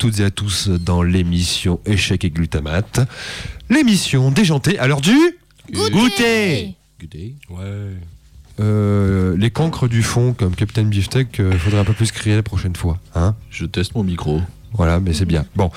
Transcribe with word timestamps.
toutes 0.00 0.18
et 0.20 0.24
à 0.24 0.30
tous 0.30 0.68
dans 0.70 1.02
l'émission 1.02 1.78
Échec 1.84 2.24
et 2.24 2.30
Glutamate. 2.30 3.00
L'émission 3.68 4.30
déjantée 4.30 4.78
à 4.78 4.86
l'heure 4.86 5.02
du 5.02 5.14
Goûter 5.70 6.74
Ouais. 7.50 7.90
Euh, 8.60 9.36
les 9.36 9.50
cancres 9.50 9.88
du 9.88 10.02
fond, 10.02 10.32
comme 10.32 10.54
Captain 10.54 10.84
Beefsteak, 10.84 11.38
il 11.38 11.58
faudrait 11.58 11.80
un 11.80 11.84
peu 11.84 11.92
plus 11.92 12.12
crier 12.12 12.34
la 12.34 12.42
prochaine 12.42 12.74
fois. 12.76 12.98
Hein 13.14 13.36
Je 13.50 13.66
teste 13.66 13.94
mon 13.94 14.02
micro. 14.02 14.40
voilà, 14.72 15.00
mais 15.00 15.12
c'est 15.12 15.26
bien. 15.26 15.44
Bon. 15.54 15.70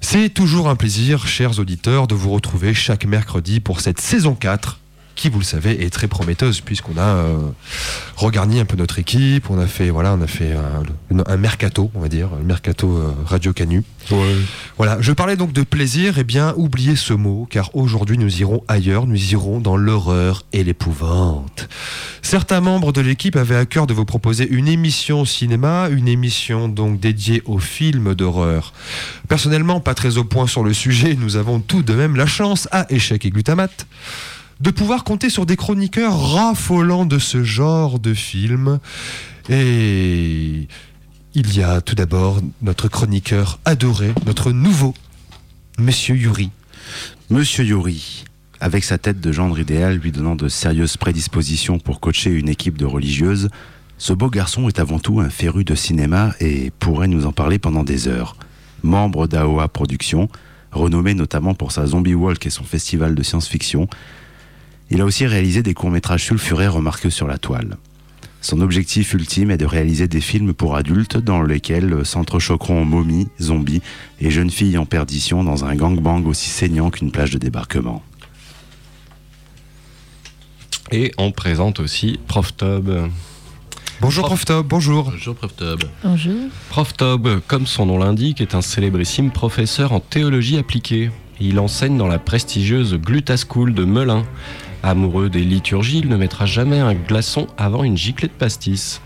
C'est 0.00 0.30
toujours 0.30 0.70
un 0.70 0.76
plaisir, 0.76 1.26
chers 1.26 1.58
auditeurs, 1.58 2.06
de 2.06 2.14
vous 2.14 2.30
retrouver 2.30 2.72
chaque 2.72 3.04
mercredi 3.04 3.60
pour 3.60 3.80
cette 3.80 4.00
saison 4.00 4.34
4 4.34 4.79
qui, 5.20 5.28
vous 5.28 5.38
le 5.38 5.44
savez, 5.44 5.84
est 5.84 5.90
très 5.90 6.08
prometteuse 6.08 6.62
puisqu'on 6.62 6.96
a 6.96 7.02
euh, 7.02 7.36
regarni 8.16 8.58
un 8.58 8.64
peu 8.64 8.74
notre 8.74 8.98
équipe, 8.98 9.50
on 9.50 9.58
a 9.58 9.66
fait, 9.66 9.90
voilà, 9.90 10.14
on 10.14 10.22
a 10.22 10.26
fait 10.26 10.52
un, 10.52 11.22
un 11.26 11.36
mercato, 11.36 11.90
on 11.94 12.00
va 12.00 12.08
dire, 12.08 12.30
un 12.40 12.42
mercato 12.42 12.96
euh, 12.96 13.12
Radio 13.26 13.52
Canu. 13.52 13.84
Voilà, 14.78 14.96
je 15.00 15.12
parlais 15.12 15.36
donc 15.36 15.52
de 15.52 15.62
plaisir, 15.62 16.18
et 16.18 16.24
bien 16.24 16.54
oubliez 16.56 16.96
ce 16.96 17.12
mot, 17.12 17.46
car 17.50 17.68
aujourd'hui 17.76 18.16
nous 18.16 18.40
irons 18.40 18.64
ailleurs, 18.66 19.06
nous 19.06 19.32
irons 19.32 19.60
dans 19.60 19.76
l'horreur 19.76 20.46
et 20.54 20.64
l'épouvante. 20.64 21.68
Certains 22.22 22.62
membres 22.62 22.92
de 22.92 23.02
l'équipe 23.02 23.36
avaient 23.36 23.56
à 23.56 23.66
cœur 23.66 23.86
de 23.86 23.92
vous 23.92 24.06
proposer 24.06 24.48
une 24.48 24.68
émission 24.68 25.26
cinéma, 25.26 25.88
une 25.90 26.08
émission 26.08 26.66
donc 26.68 26.98
dédiée 26.98 27.42
aux 27.44 27.58
films 27.58 28.14
d'horreur. 28.14 28.72
Personnellement, 29.28 29.80
pas 29.80 29.94
très 29.94 30.16
au 30.16 30.24
point 30.24 30.46
sur 30.46 30.64
le 30.64 30.72
sujet, 30.72 31.14
nous 31.14 31.36
avons 31.36 31.60
tout 31.60 31.82
de 31.82 31.92
même 31.92 32.16
la 32.16 32.26
chance, 32.26 32.68
à 32.72 32.86
échec 32.90 33.26
et 33.26 33.30
glutamate, 33.30 33.86
de 34.60 34.70
pouvoir 34.70 35.04
compter 35.04 35.30
sur 35.30 35.46
des 35.46 35.56
chroniqueurs 35.56 36.34
raffolants 36.34 37.06
de 37.06 37.18
ce 37.18 37.42
genre 37.42 37.98
de 37.98 38.14
film. 38.14 38.78
Et 39.48 40.68
il 41.34 41.56
y 41.56 41.62
a 41.62 41.80
tout 41.80 41.94
d'abord 41.94 42.40
notre 42.62 42.88
chroniqueur 42.88 43.58
adoré, 43.64 44.12
notre 44.26 44.52
nouveau, 44.52 44.94
Monsieur 45.78 46.14
Yuri. 46.14 46.50
Monsieur 47.30 47.64
Yuri, 47.64 48.24
avec 48.60 48.84
sa 48.84 48.98
tête 48.98 49.20
de 49.20 49.32
gendre 49.32 49.58
idéal 49.58 49.96
lui 49.96 50.12
donnant 50.12 50.36
de 50.36 50.48
sérieuses 50.48 50.98
prédispositions 50.98 51.78
pour 51.78 52.00
coacher 52.00 52.30
une 52.30 52.48
équipe 52.48 52.76
de 52.76 52.84
religieuses, 52.84 53.48
ce 53.96 54.12
beau 54.12 54.28
garçon 54.28 54.68
est 54.68 54.78
avant 54.78 54.98
tout 54.98 55.20
un 55.20 55.30
féru 55.30 55.64
de 55.64 55.74
cinéma 55.74 56.34
et 56.40 56.70
pourrait 56.78 57.08
nous 57.08 57.26
en 57.26 57.32
parler 57.32 57.58
pendant 57.58 57.84
des 57.84 58.08
heures. 58.08 58.36
Membre 58.82 59.26
d'AOA 59.26 59.68
Productions, 59.68 60.28
renommé 60.72 61.14
notamment 61.14 61.54
pour 61.54 61.72
sa 61.72 61.86
Zombie 61.86 62.14
Walk 62.14 62.44
et 62.46 62.50
son 62.50 62.64
festival 62.64 63.14
de 63.14 63.22
science-fiction, 63.22 63.88
il 64.90 65.00
a 65.00 65.04
aussi 65.04 65.26
réalisé 65.26 65.62
des 65.62 65.74
courts-métrages 65.74 66.24
sulfurés 66.24 66.68
remarqués 66.68 67.10
sur 67.10 67.26
la 67.26 67.38
toile. 67.38 67.76
Son 68.42 68.60
objectif 68.60 69.12
ultime 69.12 69.50
est 69.50 69.58
de 69.58 69.66
réaliser 69.66 70.08
des 70.08 70.20
films 70.20 70.54
pour 70.54 70.74
adultes 70.74 71.18
dans 71.18 71.42
lesquels 71.42 72.04
s'entrechoqueront 72.04 72.84
momies, 72.84 73.28
zombies 73.40 73.82
et 74.20 74.30
jeunes 74.30 74.50
filles 74.50 74.78
en 74.78 74.86
perdition 74.86 75.44
dans 75.44 75.64
un 75.64 75.74
gangbang 75.74 76.26
aussi 76.26 76.48
saignant 76.48 76.90
qu'une 76.90 77.12
plage 77.12 77.30
de 77.30 77.38
débarquement. 77.38 78.02
Et 80.90 81.12
on 81.18 81.30
présente 81.30 81.78
aussi 81.78 82.18
Prof 82.26 82.56
Tob. 82.56 83.10
Bonjour 84.00 84.24
Prof 84.24 84.44
Top, 84.46 84.66
bonjour. 84.66 85.10
Bonjour 85.10 85.36
Prof 85.36 85.54
Tob. 85.54 85.84
Bonjour. 86.02 86.48
Prof 86.70 86.96
Tob, 86.96 87.40
comme 87.46 87.66
son 87.66 87.86
nom 87.86 87.98
l'indique, 87.98 88.40
est 88.40 88.54
un 88.54 88.62
célébrissime 88.62 89.30
professeur 89.30 89.92
en 89.92 90.00
théologie 90.00 90.56
appliquée. 90.56 91.10
Il 91.38 91.60
enseigne 91.60 91.98
dans 91.98 92.08
la 92.08 92.18
prestigieuse 92.18 92.94
Gluta 92.94 93.36
School 93.36 93.74
de 93.74 93.84
Melun. 93.84 94.24
Amoureux 94.82 95.28
des 95.28 95.44
liturgies, 95.44 95.98
il 95.98 96.08
ne 96.08 96.16
mettra 96.16 96.46
jamais 96.46 96.78
un 96.78 96.94
glaçon 96.94 97.46
avant 97.58 97.84
une 97.84 97.96
giclée 97.96 98.28
de 98.28 98.32
pastis. 98.32 99.00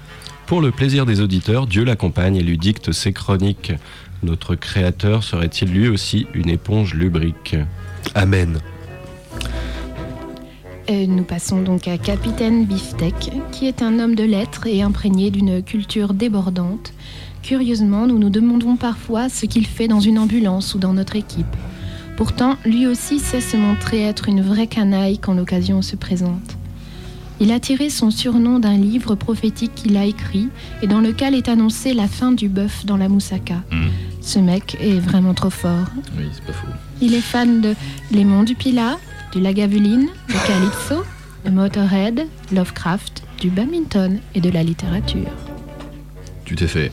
Pour 0.47 0.61
le 0.61 0.71
plaisir 0.71 1.07
des 1.07 1.21
auditeurs, 1.21 1.67
Dieu 1.67 1.85
l'accompagne 1.85 2.37
et 2.37 2.43
lui 2.43 2.59
dicte 2.59 2.93
ses 2.93 3.13
chroniques. 3.13 3.73
Notre 4.23 4.55
créateur 4.55 5.25
serait-il 5.25 5.71
lui 5.71 5.89
aussi 5.89 6.27
une 6.35 6.49
éponge 6.49 6.95
lubrique 6.95 7.57
Amen. 8.15 8.61
Euh, 10.91 11.07
nous 11.07 11.25
passons 11.25 11.63
donc 11.63 11.89
à 11.89 11.97
Capitaine 11.97 12.67
Beefsteak, 12.67 13.33
qui 13.53 13.67
est 13.67 13.83
un 13.83 13.99
homme 13.99 14.15
de 14.15 14.25
lettres 14.25 14.67
et 14.67 14.83
imprégné 14.83 15.31
d'une 15.31 15.63
culture 15.63 16.13
débordante. 16.13 16.93
Curieusement, 17.43 18.07
nous 18.07 18.19
nous 18.19 18.31
demandons 18.31 18.77
parfois 18.77 19.29
ce 19.29 19.47
qu'il 19.47 19.67
fait 19.67 19.89
dans 19.89 20.01
une 20.01 20.19
ambulance 20.19 20.75
ou 20.75 20.79
dans 20.79 20.93
notre 20.93 21.17
équipe. 21.17 21.57
Pourtant, 22.17 22.57
lui 22.65 22.87
aussi 22.87 23.19
sait 23.19 23.41
se 23.41 23.57
montrer 23.57 24.03
être 24.03 24.29
une 24.29 24.41
vraie 24.41 24.69
canaille 24.69 25.19
quand 25.19 25.35
l'occasion 25.35 25.83
se 25.83 25.97
présente. 25.97 26.57
Il 27.41 27.51
a 27.51 27.59
tiré 27.59 27.91
son 27.91 28.13
surnom 28.13 28.61
d'un 28.61 28.77
livre 28.77 29.17
prophétique 29.17 29.75
qu'il 29.75 29.97
a 29.97 30.05
écrit 30.05 30.49
et 30.83 30.87
dans 30.87 31.01
lequel 31.01 31.35
est 31.35 31.49
annoncée 31.49 31.93
la 31.93 32.07
fin 32.07 32.31
du 32.31 32.49
bœuf 32.49 32.87
dans 32.87 32.97
la 32.97 33.09
moussaka. 33.09 33.63
Ce 34.21 34.39
mec 34.39 34.77
est 34.81 35.01
vraiment 35.01 35.35
trop 35.35 35.51
fort. 35.51 35.87
Oui, 36.17 36.25
c'est 36.33 36.45
pas 36.45 36.53
faux. 36.53 36.69
Il 37.03 37.13
est 37.15 37.21
fan 37.21 37.61
de 37.61 37.75
Les 38.13 38.25
Monts 38.25 38.45
du 38.45 38.55
Pilat, 38.55 38.99
du 39.33 39.41
Lagavulin, 39.41 40.07
de 40.29 40.47
Calypso, 40.47 41.05
de 41.45 41.51
Motorhead, 41.51 42.27
Lovecraft, 42.53 43.25
du 43.41 43.51
badminton 43.51 44.21
et 44.37 44.41
de 44.41 44.51
la 44.51 44.63
littérature. 44.63 45.29
Tu 46.45 46.55
t'es 46.55 46.69
fait. 46.69 46.93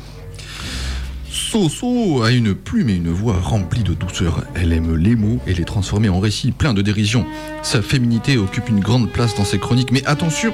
Soso 1.32 2.24
a 2.24 2.32
une 2.32 2.54
plume 2.54 2.90
et 2.90 2.96
une 2.96 3.10
voix 3.10 3.40
remplie 3.40 3.84
de 3.84 3.94
douceur. 3.94 4.44
Elle 4.54 4.74
aime 4.74 4.98
les 4.98 5.16
mots 5.16 5.40
et 5.48 5.54
les 5.54 5.64
transformer 5.64 6.10
en 6.10 6.20
récits 6.20 6.52
pleins 6.52 6.74
de 6.74 6.82
dérision. 6.82 7.26
Sa 7.64 7.82
féminité 7.82 8.38
occupe 8.38 8.68
une 8.68 8.82
grande 8.82 9.10
place 9.10 9.34
dans 9.36 9.46
ses 9.46 9.58
chroniques, 9.58 9.94
mais 9.94 10.06
attention 10.06 10.54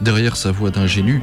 Derrière 0.00 0.36
sa 0.36 0.50
voix 0.50 0.70
d'ingénu 0.70 1.22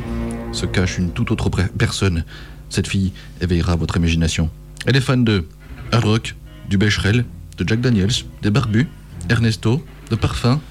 se 0.51 0.67
cache 0.67 0.99
une 0.99 1.09
toute 1.09 1.31
autre 1.31 1.49
personne. 1.75 2.25
Cette 2.69 2.87
fille 2.87 3.11
éveillera 3.41 3.75
votre 3.75 3.97
imagination. 3.97 4.51
Elle 4.85 4.97
est 4.97 5.01
fan 5.01 5.23
de 5.23 5.45
hard 5.91 6.05
rock, 6.05 6.35
du 6.69 6.77
Becherel, 6.77 7.25
de 7.57 7.67
Jack 7.67 7.81
Daniels, 7.81 8.13
des 8.43 8.51
Barbus, 8.51 8.87
Ernesto, 9.29 9.83
de 10.11 10.15
parfum. 10.15 10.61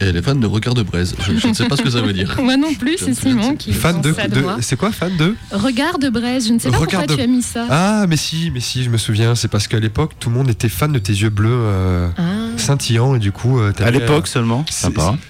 Et 0.00 0.04
elle 0.04 0.16
est 0.16 0.22
fan 0.22 0.38
de 0.38 0.46
Regard 0.46 0.74
de 0.74 0.82
Braise. 0.82 1.14
Je, 1.26 1.38
je 1.38 1.46
ne 1.48 1.54
sais 1.54 1.66
pas 1.66 1.76
ce 1.76 1.82
que 1.82 1.88
ça 1.88 2.02
veut 2.02 2.12
dire. 2.12 2.36
Moi 2.42 2.56
non 2.58 2.74
plus, 2.74 2.96
c'est 2.98 3.14
Simon 3.14 3.56
qui 3.56 3.72
Fan 3.72 4.00
de, 4.02 4.14
c'est 4.60 4.76
quoi 4.76 4.92
fan 4.92 5.16
de 5.16 5.34
Regard 5.52 5.98
de 5.98 6.10
braise, 6.10 6.46
je 6.48 6.52
ne 6.52 6.58
sais 6.58 6.70
pas 6.70 6.76
Regard 6.76 7.00
pourquoi 7.00 7.06
de- 7.06 7.14
tu 7.14 7.20
as 7.22 7.26
mis 7.26 7.42
ça. 7.42 7.66
Ah 7.70 8.06
mais 8.06 8.16
si, 8.18 8.50
mais 8.52 8.60
si, 8.60 8.84
je 8.84 8.90
me 8.90 8.98
souviens, 8.98 9.34
c'est 9.34 9.48
parce 9.48 9.66
qu'à 9.68 9.80
l'époque 9.80 10.12
tout 10.20 10.28
le 10.28 10.34
monde 10.36 10.50
était 10.50 10.68
fan 10.68 10.92
de 10.92 10.98
tes 10.98 11.14
yeux 11.14 11.30
bleus 11.30 11.48
euh, 11.50 12.08
Ah. 12.18 12.22
Scintillants 12.58 13.14
et 13.16 13.18
du 13.18 13.32
coup 13.32 13.58
euh, 13.60 13.72
À 13.78 13.90
l'époque 13.90 14.28
seulement. 14.28 14.64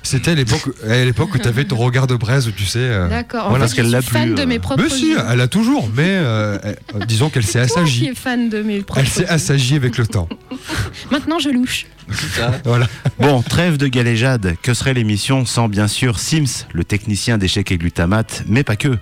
C'était 0.03 0.31
à 0.33 0.35
l'époque, 0.35 0.69
à 0.89 1.05
l'époque 1.05 1.35
où 1.35 1.39
t'avais 1.39 1.65
ton 1.65 1.77
regard 1.77 2.07
de 2.07 2.15
braise, 2.17 2.51
tu 2.57 2.65
sais. 2.65 2.79
euh, 2.81 3.09
D'accord, 3.09 3.47
en 3.47 3.49
voilà, 3.51 3.67
fait, 3.69 3.69
parce 3.69 3.75
qu'elle 3.75 3.87
je 3.87 3.93
l'a 3.93 4.03
suis 4.03 4.11
fan 4.13 4.35
plus, 4.35 4.43
de 4.43 4.45
mes 4.45 4.59
propres 4.59 4.83
Mais 4.83 4.89
si, 4.91 5.15
elle 5.31 5.41
a 5.41 5.49
toujours, 5.49 5.89
mais 5.95 6.05
euh, 6.09 6.59
disons 7.07 7.31
qu'elle 7.31 7.45
s'est 7.45 7.65
qui 7.67 7.73
assagie. 7.73 8.07
es 8.07 8.15
fan 8.15 8.49
de 8.49 8.63
mes 8.63 8.83
propres 8.83 9.01
Elle 9.01 9.09
s'est 9.09 9.27
assagie 9.29 9.77
avec 9.77 9.99
le 9.99 10.07
temps. 10.07 10.29
Maintenant, 11.11 11.39
je 11.39 11.51
louche. 11.51 11.87
Voilà. 12.65 12.87
Bon, 13.19 13.43
trêve 13.43 13.77
de 13.79 13.89
galéjade. 13.89 14.55
Que 14.63 14.75
serait 14.75 14.95
l'émission 14.95 15.45
sans 15.45 15.69
bien 15.69 15.89
sûr 15.89 16.19
Sims, 16.21 16.67
le 16.73 16.85
technicien 16.85 17.37
d'échecs 17.39 17.73
et 17.73 17.79
glutamate, 17.79 18.45
mais 18.47 18.63
pas 18.63 18.77
que. 18.77 18.97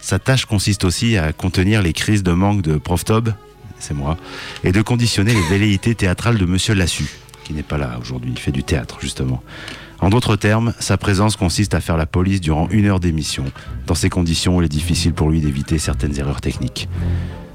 Sa 0.00 0.18
tâche 0.18 0.44
consiste 0.44 0.84
aussi 0.84 1.16
à 1.16 1.32
contenir 1.32 1.82
les 1.82 1.92
crises 1.92 2.22
de 2.22 2.30
manque 2.32 2.62
de 2.62 2.76
Prof 2.78 3.04
Tob, 3.04 3.32
c'est 3.80 3.94
moi, 3.94 4.16
et 4.64 4.70
de 4.72 4.80
conditionner 4.80 5.34
les 5.34 5.42
velléités 5.50 5.94
théâtrales 5.94 6.38
de 6.38 6.44
Monsieur 6.46 6.74
Lassu, 6.74 7.04
qui 7.48 7.54
n'est 7.54 7.62
pas 7.62 7.78
là 7.78 7.98
aujourd'hui, 7.98 8.30
il 8.30 8.38
fait 8.38 8.52
du 8.52 8.62
théâtre 8.62 8.98
justement. 9.00 9.42
En 10.00 10.10
d'autres 10.10 10.36
termes, 10.36 10.74
sa 10.80 10.98
présence 10.98 11.34
consiste 11.34 11.72
à 11.72 11.80
faire 11.80 11.96
la 11.96 12.04
police 12.04 12.42
durant 12.42 12.68
une 12.70 12.84
heure 12.84 13.00
d'émission. 13.00 13.44
Dans 13.86 13.94
ces 13.94 14.10
conditions, 14.10 14.60
il 14.60 14.66
est 14.66 14.68
difficile 14.68 15.14
pour 15.14 15.30
lui 15.30 15.40
d'éviter 15.40 15.78
certaines 15.78 16.16
erreurs 16.18 16.42
techniques. 16.42 16.90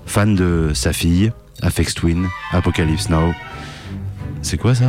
Fan 0.07 0.35
de 0.35 0.71
sa 0.73 0.93
fille, 0.93 1.31
Afex 1.61 1.93
Twin, 1.93 2.27
Apocalypse 2.51 3.09
Now. 3.09 3.33
C'est 4.41 4.57
quoi 4.57 4.73
ça? 4.73 4.85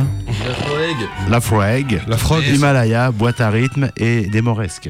La 1.29 1.39
Frag, 1.39 2.01
La 2.07 2.17
frog. 2.17 2.43
Himalaya, 2.43 3.11
boîte 3.11 3.39
à 3.39 3.51
rythme 3.51 3.91
et 3.95 4.25
des 4.25 4.41
moresques. 4.41 4.89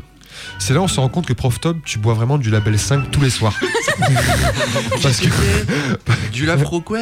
C'est 0.60 0.74
là 0.74 0.80
où 0.80 0.84
on 0.84 0.88
se 0.88 1.00
rend 1.00 1.10
compte 1.10 1.26
que 1.26 1.34
Prof 1.34 1.60
Top, 1.60 1.78
tu 1.86 2.00
bois 2.00 2.14
vraiment 2.14 2.38
du 2.38 2.50
label 2.50 2.80
5 2.80 3.12
tous 3.12 3.22
les 3.22 3.30
soirs. 3.30 3.54
Parce 5.04 5.20
que 5.20 5.28
Du 6.32 6.46
lafro 6.46 6.82
quoi? 6.82 7.00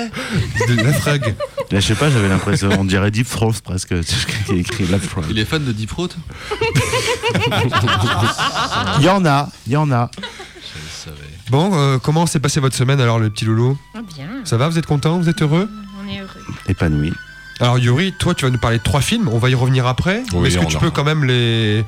De 0.68 0.76
la 0.76 0.94
frag. 0.94 1.36
Là, 1.72 1.80
je 1.80 1.88
sais 1.88 1.96
pas, 1.96 2.10
j'avais 2.12 2.30
l'impression, 2.30 2.70
on 2.80 2.86
dirait 2.86 3.10
Deep 3.12 3.28
Throat 3.30 3.54
presque. 3.64 3.92
Y 3.92 4.52
a 4.52 4.56
écrit 4.56 4.86
Left 4.86 5.10
Throat. 5.10 5.24
Il 5.30 5.40
est 5.40 5.46
fan 5.46 5.64
de 5.64 5.72
Deep 5.72 5.90
Throat? 5.90 6.10
Il 9.00 9.04
y 9.06 9.10
en 9.10 9.26
a, 9.26 9.50
il 9.68 9.74
y 9.74 9.78
en 9.78 9.92
a. 9.92 10.10
Bon, 11.50 11.72
euh, 11.74 11.98
comment 12.00 12.26
s'est 12.26 12.40
passée 12.40 12.60
votre 12.60 12.76
semaine 12.76 13.00
alors, 13.02 13.20
le 13.20 13.30
petit 13.30 13.46
loulou? 13.46 13.78
Ah 13.96 14.00
bien, 14.16 14.28
Ça 14.46 14.58
va 14.58 14.70
Vous 14.70 14.78
êtes 14.78 14.86
content 14.86 15.18
Vous 15.20 15.30
êtes 15.30 15.42
heureux? 15.42 15.70
On 16.04 16.08
est 16.10 16.20
heureux. 16.20 16.30
Épanoui. 16.68 17.14
Alors, 17.60 17.78
Yuri, 17.78 18.14
toi, 18.18 18.34
tu 18.34 18.46
vas 18.46 18.52
nous 18.52 18.58
parler 18.58 18.78
de 18.80 18.84
trois 18.84 19.02
films. 19.02 19.28
On 19.28 19.38
va 19.38 19.50
y 19.50 19.56
revenir 19.56 19.86
après. 19.86 20.24
Oui, 20.34 20.40
mais 20.42 20.48
Est-ce 20.48 20.58
que 20.58 20.64
on 20.64 20.68
tu 20.68 20.78
a- 20.78 20.80
peux 20.80 20.90
quand 20.92 21.04
même 21.04 21.24
les, 21.26 21.84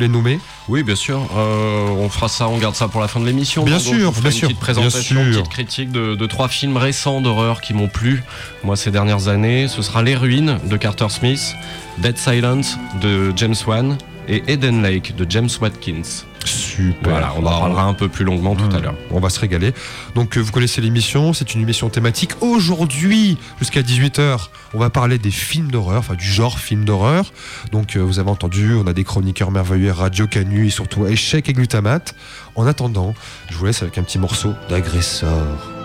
les 0.00 0.08
nommer 0.08 0.40
Oui, 0.68 0.82
bien 0.82 0.96
sûr. 0.96 1.20
Euh, 1.36 1.88
on 1.88 2.08
fera 2.08 2.28
ça, 2.28 2.48
on 2.48 2.58
garde 2.58 2.74
ça 2.74 2.88
pour 2.88 3.00
la 3.00 3.08
fin 3.08 3.20
de 3.20 3.26
l'émission. 3.26 3.64
Bien 3.64 3.78
sûr, 3.78 4.12
bien 4.12 4.30
une 4.30 4.30
sûr, 4.30 4.48
petite 4.48 4.60
présentation, 4.60 5.22
une 5.22 5.30
petite 5.32 5.48
critique 5.48 5.92
de, 5.92 6.14
de 6.14 6.26
trois 6.26 6.48
films 6.48 6.76
récents 6.76 7.20
d'horreur 7.20 7.60
qui 7.60 7.74
m'ont 7.74 7.88
plu, 7.88 8.22
moi, 8.64 8.76
ces 8.76 8.90
dernières 8.90 9.28
années. 9.28 9.68
Ce 9.68 9.82
sera 9.82 10.02
Les 10.02 10.16
Ruines 10.16 10.58
de 10.64 10.76
Carter 10.76 11.08
Smith, 11.08 11.54
Dead 11.98 12.18
Silence 12.18 12.78
de 13.00 13.32
James 13.36 13.54
Wan 13.66 13.96
et 14.30 14.44
Eden 14.46 14.82
Lake 14.82 15.14
de 15.16 15.26
James 15.28 15.48
Watkins. 15.60 16.24
Super. 16.46 17.10
Voilà, 17.10 17.34
on 17.36 17.44
en 17.44 17.60
parlera 17.60 17.82
un 17.82 17.94
peu 17.94 18.08
plus 18.08 18.24
longuement 18.24 18.54
tout 18.54 18.74
à 18.74 18.80
l'heure. 18.80 18.94
On 19.10 19.20
va 19.20 19.28
se 19.28 19.40
régaler. 19.40 19.74
Donc, 20.14 20.36
euh, 20.36 20.40
vous 20.40 20.52
connaissez 20.52 20.80
l'émission, 20.80 21.34
c'est 21.34 21.54
une 21.54 21.60
émission 21.60 21.90
thématique. 21.90 22.30
Aujourd'hui, 22.40 23.36
jusqu'à 23.58 23.82
18h, 23.82 24.48
on 24.72 24.78
va 24.78 24.88
parler 24.88 25.18
des 25.18 25.30
films 25.30 25.70
d'horreur, 25.70 25.98
enfin 25.98 26.14
du 26.14 26.24
genre 26.24 26.58
film 26.58 26.84
d'horreur. 26.84 27.32
Donc, 27.72 27.96
euh, 27.96 28.00
vous 28.00 28.18
avez 28.20 28.30
entendu, 28.30 28.74
on 28.74 28.86
a 28.86 28.92
des 28.92 29.04
chroniqueurs 29.04 29.50
merveilleux, 29.50 29.92
Radio 29.92 30.26
Canu 30.26 30.68
et 30.68 30.70
surtout 30.70 31.06
Échec 31.06 31.48
et 31.48 31.52
Glutamate. 31.52 32.14
En 32.54 32.66
attendant, 32.66 33.14
je 33.50 33.56
vous 33.56 33.66
laisse 33.66 33.82
avec 33.82 33.98
un 33.98 34.02
petit 34.02 34.18
morceau 34.18 34.54
d'agresseur. 34.70 35.79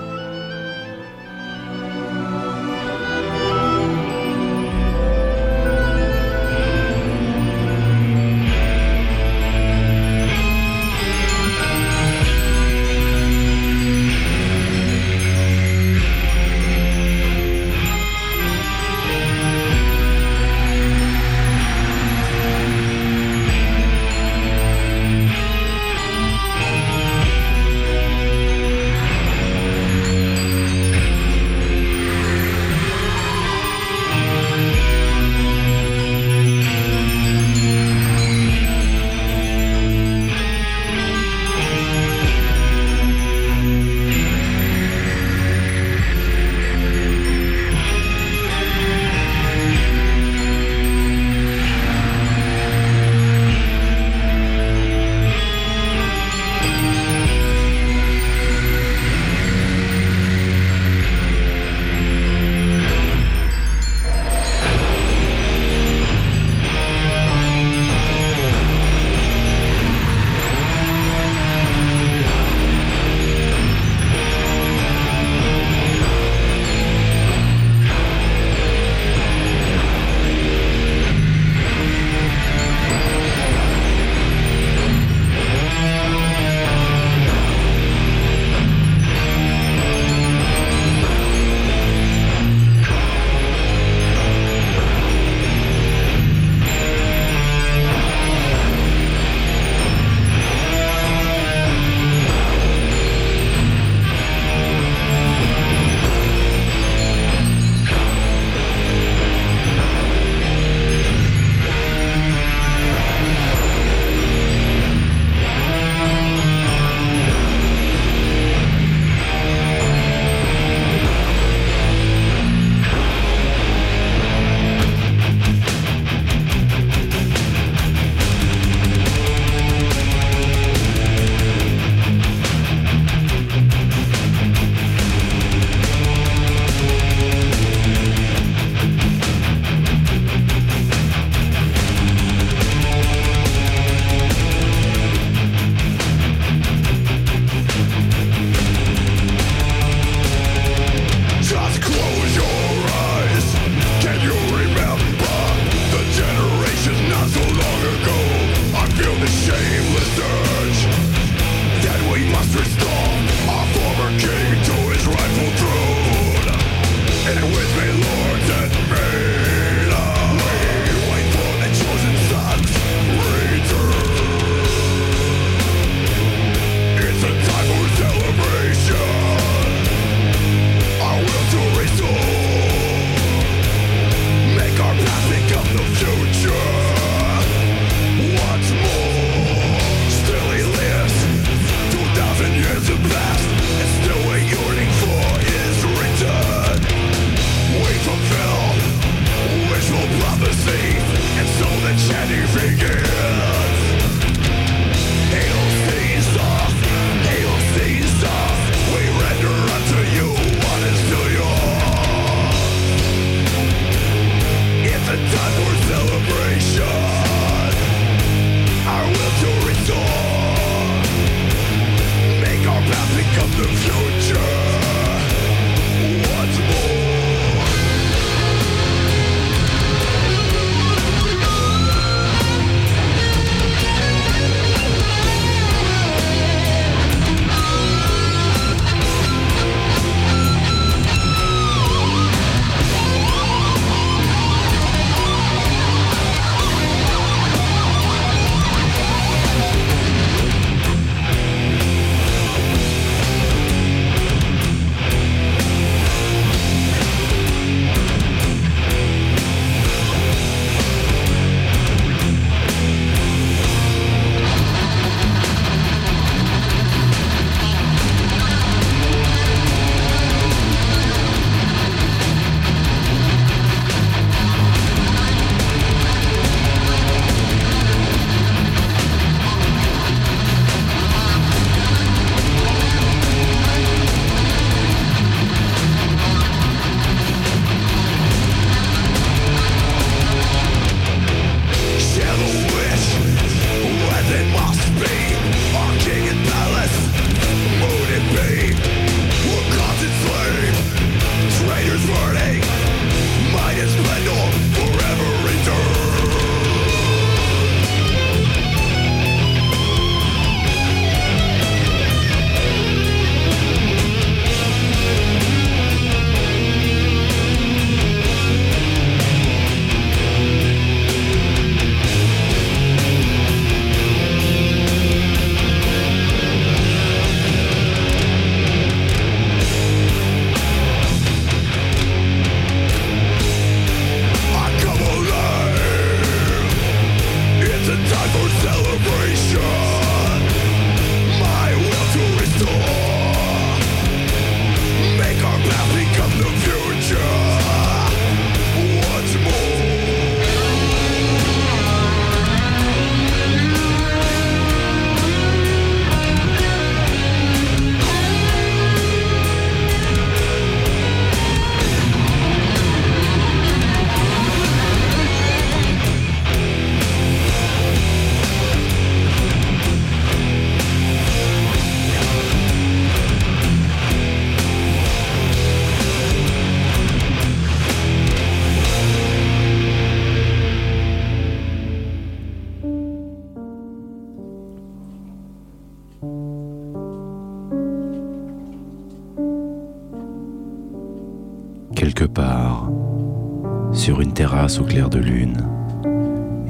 Au 394.80 394.84
clair 394.84 395.10
de 395.10 395.20
lune. 395.20 395.58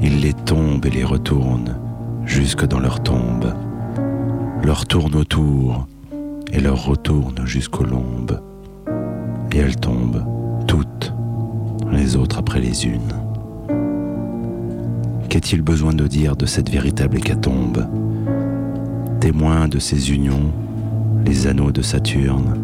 Il 0.00 0.20
les 0.20 0.32
tombe 0.32 0.84
et 0.86 0.90
les 0.90 1.04
retourne 1.04 1.76
jusque 2.24 2.66
dans 2.66 2.78
leur 2.78 3.02
tombe, 3.02 3.52
leur 4.62 4.86
tourne 4.86 5.14
autour 5.14 5.86
et 6.52 6.60
leur 6.60 6.84
retourne 6.84 7.46
jusqu'aux 7.46 7.84
lombes. 7.84 8.40
Et 9.52 9.58
elles 9.58 9.76
tombent, 9.76 10.24
toutes, 10.66 11.14
les 11.90 12.16
autres 12.16 12.38
après 12.38 12.60
les 12.60 12.86
unes. 12.86 13.14
Qu'a-t-il 15.28 15.62
besoin 15.62 15.92
de 15.92 16.06
dire 16.06 16.36
de 16.36 16.46
cette 16.46 16.70
véritable 16.70 17.16
hécatombe? 17.16 17.86
Témoin 19.20 19.68
de 19.68 19.78
ces 19.78 20.12
unions, 20.12 20.52
les 21.24 21.46
anneaux 21.46 21.72
de 21.72 21.82
Saturne 21.82 22.60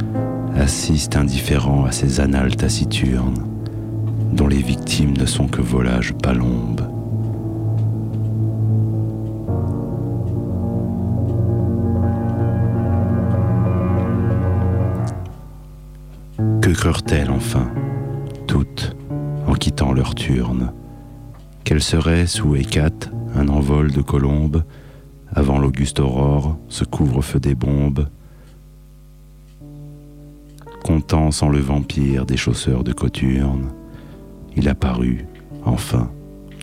assistent 0.54 1.16
indifférents 1.16 1.84
à 1.84 1.92
ces 1.92 2.20
annales 2.20 2.56
taciturnes, 2.56 3.51
dont 4.32 4.48
les 4.48 4.62
victimes 4.62 5.16
ne 5.16 5.26
sont 5.26 5.46
que 5.46 5.60
volages 5.60 6.14
palombes. 6.14 6.80
Que 16.60 16.70
creurent-elles 16.70 17.30
enfin, 17.30 17.70
toutes, 18.46 18.96
en 19.46 19.54
quittant 19.54 19.92
leur 19.92 20.14
turne? 20.14 20.72
Quel 21.64 21.82
serait, 21.82 22.26
sous 22.26 22.56
Hécate, 22.56 23.10
un 23.34 23.48
envol 23.48 23.92
de 23.92 24.00
colombes, 24.00 24.64
avant 25.34 25.58
l'auguste 25.58 26.00
aurore, 26.00 26.56
ce 26.68 26.84
couvre-feu 26.84 27.40
des 27.40 27.54
bombes? 27.54 28.08
Comptant 30.82 31.30
sans 31.30 31.48
le 31.48 31.60
vampire 31.60 32.26
des 32.26 32.36
chausseurs 32.36 32.84
de 32.84 32.92
coturne, 32.92 33.70
il 34.56 34.68
apparut, 34.68 35.26
enfin, 35.64 36.10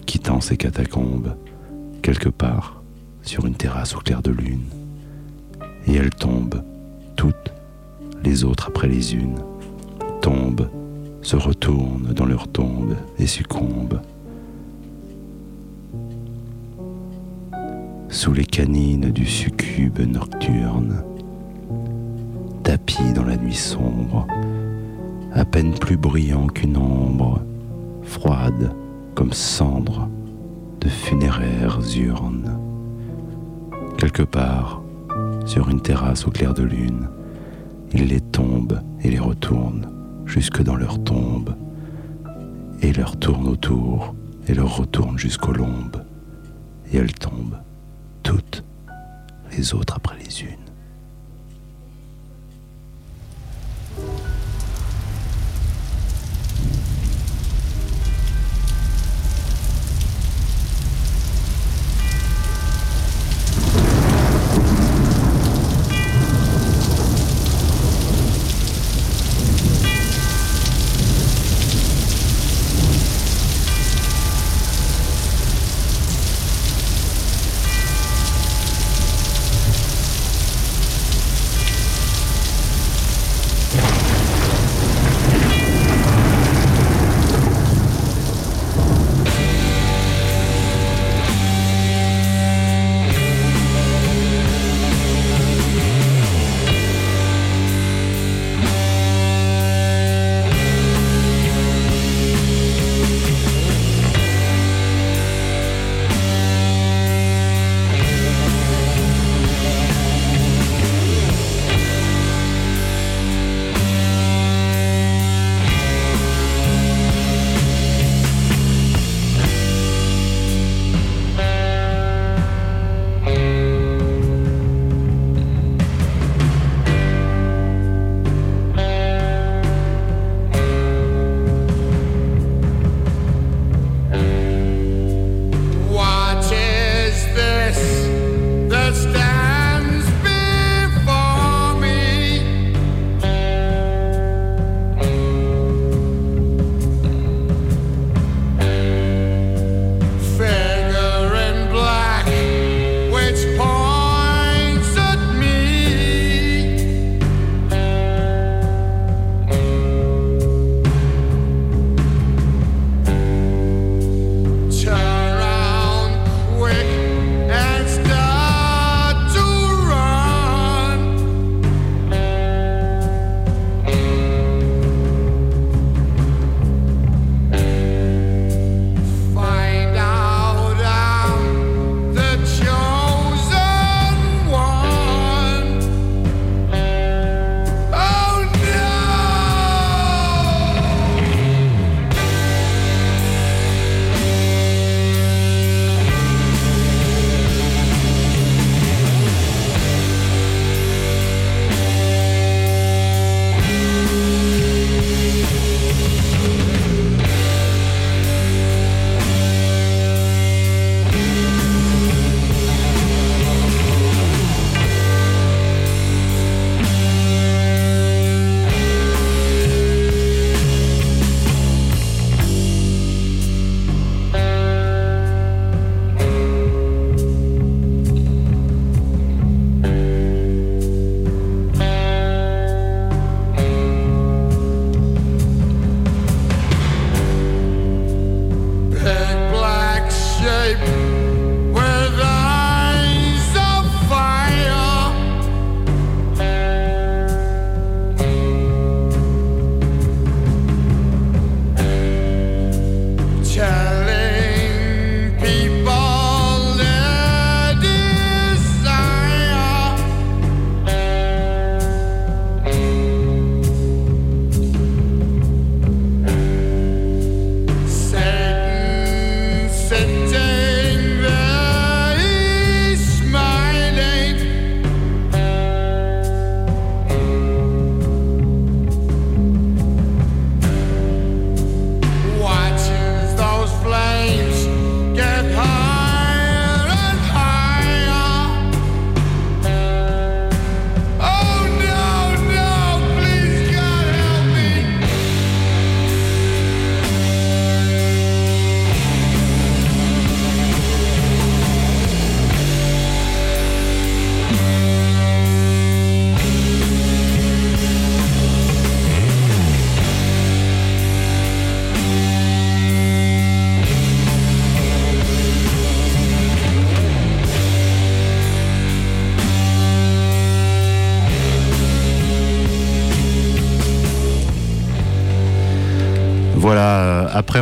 quittant 0.05 0.41
ses 0.41 0.58
catacombes, 0.58 1.36
quelque 2.01 2.29
part, 2.29 2.81
sur 3.22 3.46
une 3.46 3.55
terrasse 3.55 3.96
au 3.96 4.00
clair 4.00 4.22
de 4.22 4.31
lune. 4.31 4.65
Et 5.88 5.96
elles 5.96 6.10
tombent, 6.10 6.63
toutes, 7.15 7.53
les 8.24 8.43
autres 8.43 8.67
après 8.69 8.88
les 8.88 9.13
unes, 9.15 9.39
tombent, 10.22 10.69
se 11.22 11.36
retournent 11.36 12.13
dans 12.13 12.25
leur 12.25 12.48
tombe 12.48 12.96
et 13.17 13.27
succombent. 13.27 14.01
Sous 18.10 18.34
les 18.34 18.46
canines 18.46 19.12
du 19.12 19.25
succube 19.25 20.00
nocturne, 20.00 21.03
tapis 22.63 23.13
dans 23.13 23.25
la 23.25 23.38
nuit 23.38 23.55
sombre, 23.55 24.25
à 25.34 25.46
peine 25.46 25.74
plus 25.74 25.98
brillant 25.98 26.48
qu'une 26.48 26.77
ombre, 26.77 27.41
froide 28.10 28.74
comme 29.16 29.32
cendre 29.32 30.10
de 30.82 30.89
funéraires 30.89 31.80
urnes. 31.96 32.60
Quelque 33.98 34.24
part, 34.24 34.82
sur 35.46 35.70
une 35.70 35.82
terrasse 35.82 36.25
au 36.28 36.32
clair 36.32 36.54
de 36.54 36.63
lune, 36.63 37.08
il 37.94 38.08
les 38.08 38.22
tombe 38.22 38.82
et 39.04 39.10
les 39.10 39.20
retourne 39.20 39.88
jusque 40.25 40.62
dans 40.63 40.75
leur 40.75 41.04
tombe, 41.04 41.56
et 42.82 42.94
leur 42.94 43.18
tourne 43.18 43.48
autour 43.48 44.13
et 44.48 44.54
leur 44.54 44.78
retourne 44.78 45.18
jusqu'aux 45.18 45.54
lombes, 45.54 46.04
et 46.92 46.98
elles 46.98 47.13
tombent, 47.13 47.58
toutes, 48.24 48.63
les 49.56 49.74
autres 49.75 49.96
après 49.96 50.18
les 50.18 50.42
unes. 50.44 50.59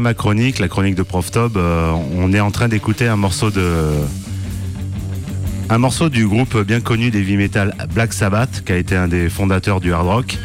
Ma 0.01 0.13
chronique, 0.13 0.59
la 0.59 0.67
chronique 0.67 0.95
de 0.95 1.03
Prof 1.03 1.31
Tob, 1.31 1.57
euh, 1.57 1.91
on 2.15 2.33
est 2.33 2.39
en 2.39 2.51
train 2.51 2.67
d'écouter 2.67 3.07
un 3.07 3.15
morceau 3.15 3.49
du 6.09 6.27
groupe 6.27 6.57
bien 6.61 6.81
connu 6.81 7.09
d'heavy 7.09 7.37
metal 7.37 7.73
Black 7.93 8.13
Sabbath, 8.13 8.63
qui 8.65 8.71
a 8.71 8.77
été 8.77 8.95
un 8.95 9.07
des 9.07 9.29
fondateurs 9.29 9.79
du 9.79 9.93
hard 9.93 10.07
rock. 10.07 10.37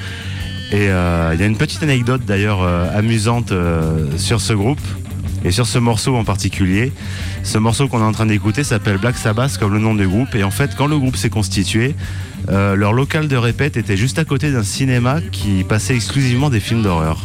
Et 0.71 0.89
euh, 0.89 1.33
il 1.35 1.41
y 1.41 1.43
a 1.43 1.47
une 1.47 1.57
petite 1.57 1.83
anecdote 1.83 2.23
d'ailleurs 2.27 2.63
euh, 2.63 2.97
amusante 2.97 3.53
sur 4.17 4.41
ce 4.41 4.53
groupe 4.55 4.81
et 5.45 5.51
sur 5.51 5.67
ce 5.67 5.79
morceau 5.79 6.17
en 6.17 6.25
particulier. 6.25 6.93
Ce 7.43 7.59
morceau 7.59 7.89
qu'on 7.89 8.01
est 8.01 8.05
en 8.05 8.13
train 8.13 8.27
d'écouter 8.27 8.65
s'appelle 8.65 8.99
Black 8.99 9.19
Sabbath 9.19 9.59
comme 9.59 9.75
le 9.75 9.81
nom 9.81 9.95
du 9.95 10.07
groupe. 10.07 10.35
Et 10.35 10.45
en 10.45 10.51
fait, 10.51 10.71
quand 10.77 10.87
le 10.87 10.99
groupe 10.99 11.17
s'est 11.17 11.31
constitué, 11.31 11.95
leur 12.49 12.93
local 12.93 13.29
de 13.29 13.37
répète 13.37 13.77
était 13.77 13.97
juste 13.97 14.19
à 14.19 14.25
côté 14.25 14.51
d'un 14.51 14.63
cinéma 14.63 15.21
qui 15.31 15.65
passait 15.65 15.95
exclusivement 15.95 16.49
des 16.49 16.61
films 16.61 16.83
d'horreur. 16.83 17.19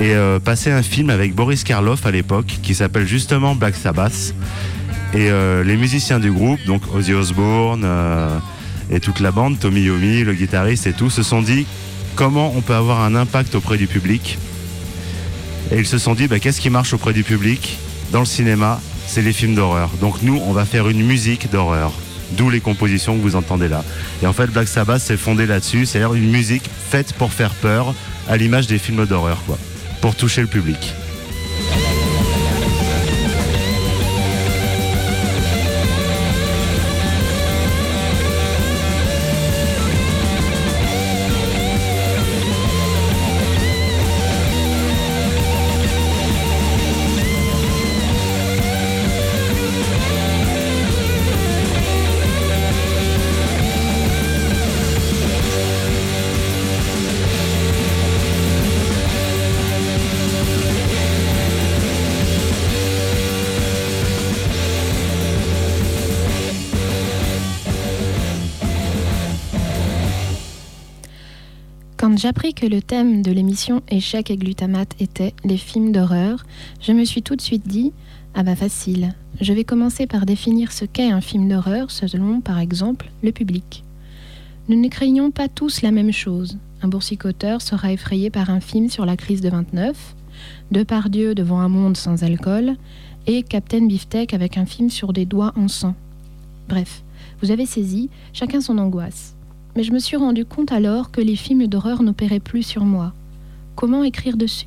Et 0.00 0.14
euh, 0.14 0.38
passait 0.38 0.70
un 0.70 0.82
film 0.82 1.10
avec 1.10 1.34
Boris 1.34 1.64
Karloff 1.64 2.06
à 2.06 2.12
l'époque 2.12 2.58
qui 2.62 2.74
s'appelle 2.74 3.06
justement 3.06 3.56
Black 3.56 3.74
Sabbath. 3.74 4.32
Et 5.12 5.30
euh, 5.30 5.64
les 5.64 5.76
musiciens 5.76 6.20
du 6.20 6.30
groupe, 6.30 6.60
donc 6.66 6.82
Ozzy 6.94 7.14
Osbourne 7.14 7.82
euh, 7.84 8.38
et 8.90 9.00
toute 9.00 9.18
la 9.18 9.32
bande, 9.32 9.58
Tommy 9.58 9.80
Yomi, 9.80 10.22
le 10.22 10.34
guitariste 10.34 10.86
et 10.86 10.92
tout, 10.92 11.10
se 11.10 11.24
sont 11.24 11.42
dit 11.42 11.66
comment 12.14 12.52
on 12.56 12.60
peut 12.60 12.74
avoir 12.74 13.00
un 13.00 13.16
impact 13.16 13.56
auprès 13.56 13.76
du 13.76 13.88
public? 13.88 14.38
Et 15.72 15.78
ils 15.78 15.86
se 15.86 15.98
sont 15.98 16.14
dit 16.14 16.28
bah, 16.28 16.38
qu'est-ce 16.38 16.60
qui 16.60 16.70
marche 16.70 16.92
auprès 16.92 17.12
du 17.12 17.24
public? 17.24 17.78
Dans 18.12 18.20
le 18.20 18.26
cinéma 18.26 18.80
C'est 19.06 19.22
les 19.22 19.32
films 19.32 19.56
d'horreur. 19.56 19.90
Donc 20.00 20.22
nous, 20.22 20.40
on 20.46 20.52
va 20.52 20.64
faire 20.64 20.88
une 20.88 21.04
musique 21.04 21.50
d'horreur. 21.50 21.92
D'où 22.32 22.50
les 22.50 22.60
compositions 22.60 23.16
que 23.16 23.22
vous 23.22 23.36
entendez 23.36 23.68
là. 23.68 23.82
Et 24.22 24.26
en 24.26 24.32
fait, 24.32 24.46
Black 24.46 24.68
Sabbath 24.68 25.00
s'est 25.00 25.16
fondé 25.16 25.46
là-dessus, 25.46 25.86
c'est-à-dire 25.86 26.14
une 26.14 26.30
musique 26.30 26.68
faite 26.90 27.14
pour 27.14 27.32
faire 27.32 27.54
peur, 27.54 27.94
à 28.28 28.36
l'image 28.36 28.66
des 28.66 28.78
films 28.78 29.06
d'horreur, 29.06 29.38
quoi, 29.46 29.58
pour 30.00 30.14
toucher 30.14 30.40
le 30.40 30.46
public. 30.46 30.94
J'appris 72.18 72.52
que 72.52 72.66
le 72.66 72.82
thème 72.82 73.22
de 73.22 73.30
l'émission 73.30 73.80
Échec 73.88 74.32
et 74.32 74.36
glutamate 74.36 75.00
était 75.00 75.34
les 75.44 75.56
films 75.56 75.92
d'horreur, 75.92 76.44
je 76.80 76.92
me 76.92 77.04
suis 77.04 77.22
tout 77.22 77.36
de 77.36 77.40
suite 77.40 77.68
dit 77.68 77.92
Ah 78.34 78.42
bah 78.42 78.56
facile, 78.56 79.14
je 79.40 79.52
vais 79.52 79.62
commencer 79.62 80.08
par 80.08 80.26
définir 80.26 80.72
ce 80.72 80.84
qu'est 80.84 81.12
un 81.12 81.20
film 81.20 81.48
d'horreur 81.48 81.92
selon, 81.92 82.40
par 82.40 82.58
exemple, 82.58 83.08
le 83.22 83.30
public. 83.30 83.84
Nous 84.68 84.80
ne 84.80 84.88
craignons 84.88 85.30
pas 85.30 85.48
tous 85.48 85.80
la 85.80 85.92
même 85.92 86.12
chose. 86.12 86.58
Un 86.82 86.88
boursicoteur 86.88 87.62
sera 87.62 87.92
effrayé 87.92 88.30
par 88.30 88.50
un 88.50 88.60
film 88.60 88.90
sur 88.90 89.06
la 89.06 89.16
crise 89.16 89.40
de 89.40 89.50
29, 89.50 90.16
Depardieu 90.72 91.36
devant 91.36 91.60
un 91.60 91.68
monde 91.68 91.96
sans 91.96 92.24
alcool, 92.24 92.74
et 93.28 93.44
Captain 93.44 93.86
Beefsteak 93.86 94.34
avec 94.34 94.58
un 94.58 94.66
film 94.66 94.90
sur 94.90 95.12
des 95.12 95.24
doigts 95.24 95.52
en 95.56 95.68
sang. 95.68 95.94
Bref, 96.68 97.02
vous 97.40 97.52
avez 97.52 97.66
saisi, 97.66 98.10
chacun 98.32 98.60
son 98.60 98.78
angoisse. 98.78 99.37
Mais 99.78 99.84
je 99.84 99.92
me 99.92 100.00
suis 100.00 100.16
rendu 100.16 100.44
compte 100.44 100.72
alors 100.72 101.12
que 101.12 101.20
les 101.20 101.36
films 101.36 101.68
d'horreur 101.68 102.02
n'opéraient 102.02 102.40
plus 102.40 102.64
sur 102.64 102.84
moi. 102.84 103.12
Comment 103.76 104.02
écrire 104.02 104.36
dessus? 104.36 104.66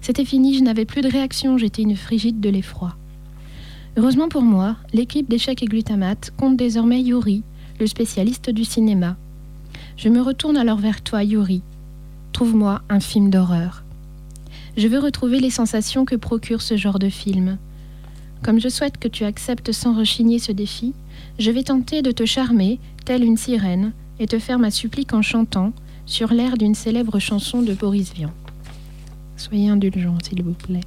C'était 0.00 0.24
fini, 0.24 0.58
je 0.58 0.64
n'avais 0.64 0.86
plus 0.86 1.02
de 1.02 1.08
réaction, 1.08 1.56
j'étais 1.56 1.82
une 1.82 1.94
frigide 1.94 2.40
de 2.40 2.48
l'effroi. 2.48 2.96
Heureusement 3.96 4.28
pour 4.28 4.42
moi, 4.42 4.74
l'équipe 4.92 5.30
d'échecs 5.30 5.62
et 5.62 5.66
glutamate 5.66 6.32
compte 6.36 6.56
désormais 6.56 7.00
Yuri, 7.00 7.44
le 7.78 7.86
spécialiste 7.86 8.50
du 8.50 8.64
cinéma. 8.64 9.16
Je 9.96 10.08
me 10.08 10.20
retourne 10.20 10.56
alors 10.56 10.78
vers 10.78 11.02
toi, 11.02 11.22
Yuri. 11.22 11.62
Trouve-moi 12.32 12.82
un 12.88 12.98
film 12.98 13.30
d'horreur. 13.30 13.84
Je 14.76 14.88
veux 14.88 14.98
retrouver 14.98 15.38
les 15.38 15.50
sensations 15.50 16.04
que 16.04 16.16
procure 16.16 16.60
ce 16.60 16.76
genre 16.76 16.98
de 16.98 17.08
film. 17.08 17.56
Comme 18.42 18.60
je 18.60 18.68
souhaite 18.68 18.98
que 18.98 19.06
tu 19.06 19.22
acceptes 19.22 19.70
sans 19.70 19.96
rechigner 19.96 20.40
ce 20.40 20.50
défi, 20.50 20.92
je 21.38 21.52
vais 21.52 21.62
tenter 21.62 22.02
de 22.02 22.10
te 22.10 22.24
charmer, 22.24 22.80
telle 23.04 23.24
une 23.24 23.36
sirène, 23.36 23.92
et 24.18 24.26
te 24.26 24.38
faire 24.38 24.58
ma 24.58 24.70
supplique 24.70 25.14
en 25.14 25.22
chantant, 25.22 25.72
sur 26.06 26.32
l'air 26.32 26.56
d'une 26.56 26.74
célèbre 26.74 27.18
chanson 27.18 27.62
de 27.62 27.74
Boris 27.74 28.12
Vian. 28.12 28.32
Soyez 29.36 29.68
indulgents, 29.68 30.18
s'il 30.22 30.42
vous 30.42 30.52
plaît. 30.52 30.80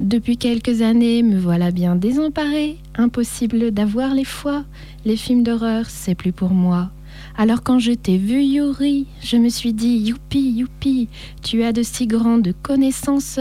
Depuis 0.00 0.36
quelques 0.36 0.82
années, 0.82 1.22
me 1.22 1.38
voilà 1.38 1.70
bien 1.70 1.96
désemparée. 1.96 2.76
Impossible 2.96 3.70
d'avoir 3.70 4.14
les 4.14 4.24
fois. 4.24 4.64
Les 5.04 5.16
films 5.16 5.42
d'horreur, 5.42 5.86
c'est 5.88 6.14
plus 6.14 6.32
pour 6.32 6.50
moi. 6.50 6.90
Alors 7.38 7.62
quand 7.62 7.78
je 7.78 7.92
t'ai 7.92 8.18
vu, 8.18 8.42
Yuri, 8.42 9.06
je 9.22 9.36
me 9.36 9.48
suis 9.48 9.72
dit, 9.72 9.96
youpi, 9.96 10.50
youpi, 10.50 11.08
tu 11.42 11.62
as 11.62 11.72
de 11.72 11.82
si 11.82 12.06
grandes 12.06 12.52
connaissances. 12.62 13.40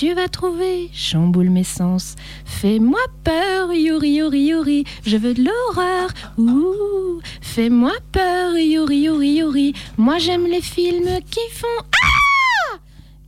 Tu 0.00 0.14
vas 0.14 0.28
trouver, 0.28 0.88
chamboule 0.94 1.50
mes 1.50 1.62
sens. 1.62 2.16
Fais-moi 2.46 3.00
peur, 3.22 3.70
Yuri, 3.70 4.12
Yuri, 4.12 4.44
Yuri. 4.44 4.84
Je 5.04 5.18
veux 5.18 5.34
de 5.34 5.44
l'horreur. 5.44 6.08
Ouh, 6.38 7.20
fais-moi 7.42 7.92
peur, 8.10 8.56
Yuri, 8.56 9.00
Yuri, 9.00 9.28
Yuri. 9.28 9.74
Moi 9.98 10.16
j'aime 10.16 10.46
les 10.46 10.62
films 10.62 11.20
qui 11.30 11.40
font 11.52 11.84
ah. 12.02 12.78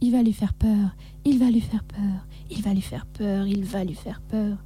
Il 0.01 0.13
va 0.13 0.23
lui 0.23 0.33
faire 0.33 0.55
peur. 0.55 0.97
Il 1.27 1.39
va 1.39 1.51
lui 1.51 1.61
faire 1.61 1.85
peur. 1.85 2.27
Il 2.51 2.63
va 2.63 2.73
lui 2.73 2.81
faire 2.81 3.05
peur. 3.05 3.47
Il 3.47 3.65
va 3.65 3.85
lui 3.85 3.95
faire 3.95 4.23
peur. 4.31 4.57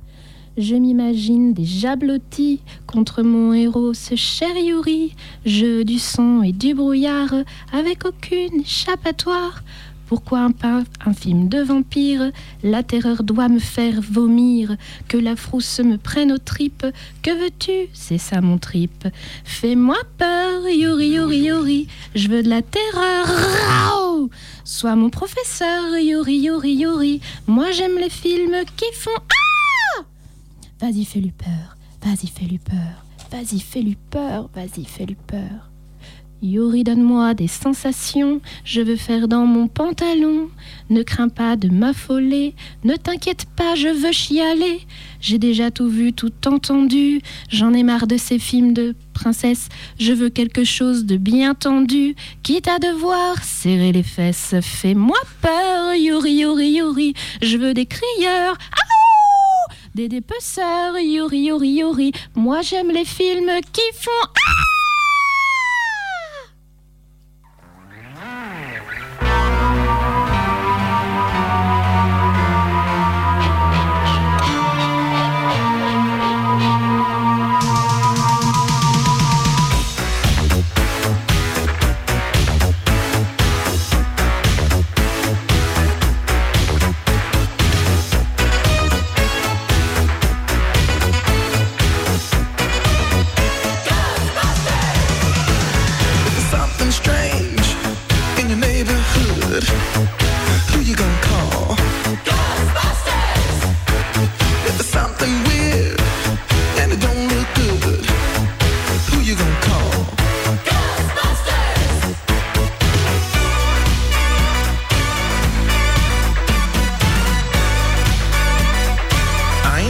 Je 0.56 0.76
m'imagine 0.76 1.54
déjà 1.54 1.96
blotti 1.96 2.60
contre 2.86 3.22
mon 3.22 3.52
héros, 3.52 3.94
ce 3.94 4.14
cher 4.14 4.56
Yuri. 4.56 5.16
Jeu 5.44 5.84
du 5.84 5.98
son 5.98 6.42
et 6.44 6.52
du 6.52 6.72
brouillard, 6.72 7.34
avec 7.72 8.06
aucune 8.06 8.60
échappatoire. 8.60 9.64
Pourquoi 10.06 10.40
un, 10.40 10.52
pa- 10.52 10.84
un 11.04 11.12
film 11.12 11.48
de 11.48 11.60
vampire 11.60 12.30
La 12.62 12.82
terreur 12.82 13.22
doit 13.24 13.48
me 13.48 13.58
faire 13.58 14.00
vomir. 14.00 14.76
Que 15.08 15.16
la 15.16 15.34
frousse 15.36 15.80
me 15.80 15.96
prenne 15.98 16.30
aux 16.32 16.38
tripes. 16.38 16.86
Que 17.22 17.30
veux-tu? 17.30 17.88
C'est 17.92 18.18
ça 18.18 18.40
mon 18.40 18.58
trip. 18.58 19.08
Fais-moi 19.44 19.96
peur, 20.18 20.68
Yuri, 20.68 21.08
Yuri, 21.08 21.38
Yuri. 21.38 21.88
Je 22.14 22.28
veux 22.28 22.42
de 22.42 22.48
la 22.48 22.62
terreur. 22.62 23.26
Sois 24.64 24.96
mon 24.96 25.10
professeur, 25.10 25.96
Yuri, 25.98 26.36
Yuri, 26.38 26.72
Yuri. 26.74 27.20
Moi 27.46 27.70
j'aime 27.72 27.98
les 27.98 28.10
films 28.10 28.56
qui 28.76 28.86
font 28.94 29.10
Ah 29.18 30.02
Vas-y, 30.80 31.04
fais-lui 31.04 31.30
peur. 31.32 31.76
Vas-y, 32.02 32.26
fais-lui 32.28 32.58
peur. 32.58 33.04
Vas-y, 33.32 33.58
fais-lui 33.60 33.96
peur. 34.10 34.48
Vas-y, 34.54 34.84
fais-lui 34.84 35.16
peur. 35.26 35.70
Yuri, 36.42 36.84
donne-moi 36.84 37.32
des 37.32 37.48
sensations, 37.48 38.40
je 38.64 38.82
veux 38.82 38.96
faire 38.96 39.26
dans 39.26 39.46
mon 39.46 39.68
pantalon. 39.68 40.48
Ne 40.90 41.02
crains 41.02 41.30
pas 41.30 41.56
de 41.56 41.68
m'affoler, 41.68 42.54
ne 42.84 42.94
t'inquiète 42.94 43.46
pas, 43.56 43.74
je 43.74 43.88
veux 43.88 44.12
chialer. 44.12 44.80
J'ai 45.20 45.38
déjà 45.38 45.70
tout 45.70 45.88
vu, 45.88 46.12
tout 46.12 46.32
entendu, 46.46 47.22
j'en 47.48 47.72
ai 47.72 47.82
marre 47.82 48.06
de 48.06 48.18
ces 48.18 48.38
films 48.38 48.74
de 48.74 48.94
princesse. 49.14 49.70
Je 49.98 50.12
veux 50.12 50.28
quelque 50.28 50.64
chose 50.64 51.06
de 51.06 51.16
bien 51.16 51.54
tendu, 51.54 52.14
quitte 52.42 52.68
à 52.68 52.78
devoir 52.78 53.42
serrer 53.42 53.92
les 53.92 54.02
fesses. 54.02 54.54
Fais-moi 54.60 55.18
peur, 55.40 55.94
Yuri, 55.94 56.32
Yuri, 56.32 56.68
Yuri, 56.68 57.14
je 57.40 57.56
veux 57.56 57.72
des 57.72 57.86
crieurs. 57.86 58.52
Aouh 58.52 59.74
des 59.94 60.08
dépeceurs, 60.08 60.98
Yuri, 60.98 61.46
Yuri, 61.46 61.70
Yuri. 61.70 62.12
Moi 62.34 62.60
j'aime 62.60 62.90
les 62.90 63.06
films 63.06 63.50
qui 63.72 63.80
font! 63.94 64.55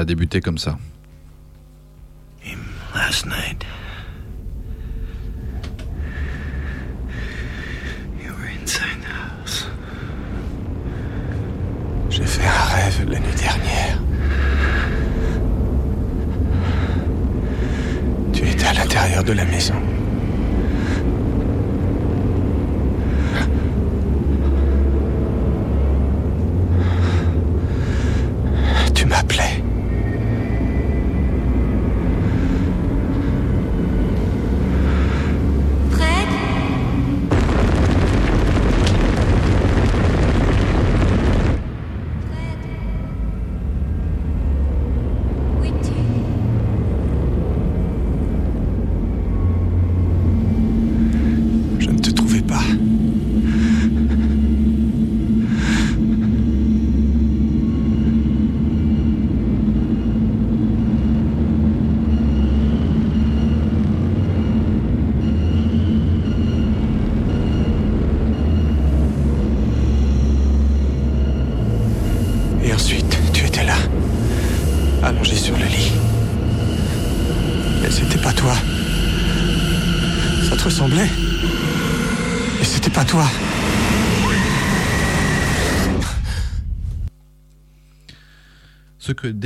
Ça 0.00 0.02
a 0.02 0.06
débuté 0.06 0.40
comme 0.40 0.56
ça. 0.56 0.78
Last 2.94 3.26
night, 3.26 3.66
you 8.18 8.32
were 8.32 8.48
inside 8.62 9.02
the 9.02 9.12
house. 9.12 9.66
J'ai 12.08 12.24
fait 12.24 12.46
un 12.46 12.76
rêve 12.76 13.10
la 13.10 13.18
nuit 13.18 13.34
dernière. 13.36 13.98
Tu 18.32 18.48
étais 18.48 18.64
à 18.64 18.72
l'intérieur 18.72 19.22
de 19.22 19.32
la 19.32 19.44
maison. 19.44 19.89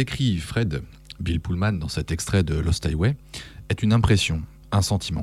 Décrit 0.04 0.36
Fred, 0.36 0.82
Bill 1.18 1.40
Pullman, 1.40 1.72
dans 1.78 1.88
cet 1.88 2.12
extrait 2.12 2.42
de 2.42 2.56
Lost 2.56 2.84
Highway, 2.84 3.16
est 3.70 3.82
une 3.82 3.94
impression, 3.94 4.42
un 4.70 4.82
sentiment. 4.82 5.22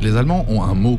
Les 0.00 0.16
Allemands 0.16 0.46
ont 0.48 0.62
un 0.62 0.72
mot 0.72 0.98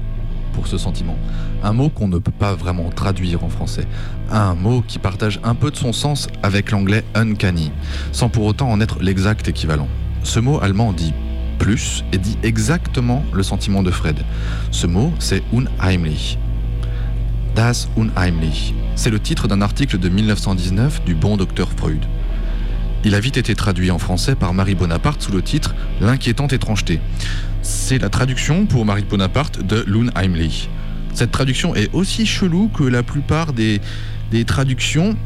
pour 0.54 0.68
ce 0.68 0.78
sentiment, 0.78 1.18
un 1.64 1.74
mot 1.74 1.90
qu'on 1.90 2.08
ne 2.08 2.20
peut 2.20 2.38
pas 2.38 2.54
vraiment 2.54 2.92
traduire 2.92 3.44
en 3.44 3.50
français, 3.50 3.88
un 4.30 4.54
mot 4.54 4.84
qui 4.88 5.00
partage 5.00 5.40
un 5.44 5.56
peu 5.56 5.72
de 5.72 5.76
son 5.76 5.92
sens 5.92 6.28
avec 6.44 6.70
l'anglais 6.70 7.04
uncanny, 7.16 7.72
sans 8.12 8.30
pour 8.30 8.46
autant 8.46 8.70
en 8.70 8.80
être 8.80 9.02
l'exact 9.02 9.48
équivalent. 9.48 9.88
Ce 10.22 10.40
mot 10.40 10.62
allemand 10.62 10.94
dit 10.94 11.16
plus 11.58 12.04
et 12.14 12.20
dit 12.20 12.38
exactement 12.44 13.26
le 13.34 13.42
sentiment 13.42 13.82
de 13.82 13.90
Fred. 13.90 14.20
Ce 14.70 14.86
mot, 14.86 15.12
c'est 15.18 15.42
unheimlich. 15.52 16.38
Das 17.56 17.90
Unheimlich. 17.98 18.74
C'est 18.96 19.10
le 19.10 19.20
titre 19.20 19.48
d'un 19.48 19.62
article 19.62 19.98
de 19.98 20.08
1919 20.08 21.04
du 21.04 21.16
bon 21.16 21.36
docteur 21.36 21.70
Freud. 21.76 22.06
Il 23.04 23.14
a 23.14 23.20
vite 23.20 23.36
été 23.36 23.56
traduit 23.56 23.92
en 23.92 24.00
français 24.00 24.36
par 24.36 24.54
Marie 24.54 24.76
Bonaparte 24.76 25.22
sous 25.22 25.32
le 25.32 25.42
titre 25.42 25.76
L'inquiétante 26.00 26.54
étrangeté. 26.54 27.02
C'est 27.62 27.98
la 27.98 28.10
traduction 28.10 28.66
pour 28.66 28.86
Marie 28.86 29.04
Bonaparte 29.04 29.62
de 29.62 29.84
l'Unheimlich. 29.86 30.70
Cette 31.14 31.32
traduction 31.32 31.76
est 31.76 31.94
aussi 31.94 32.26
chelou 32.26 32.70
que 32.70 32.84
la 32.84 33.04
plupart 33.04 33.52
des, 33.52 33.82
des 34.32 34.46
traductions 34.46 35.18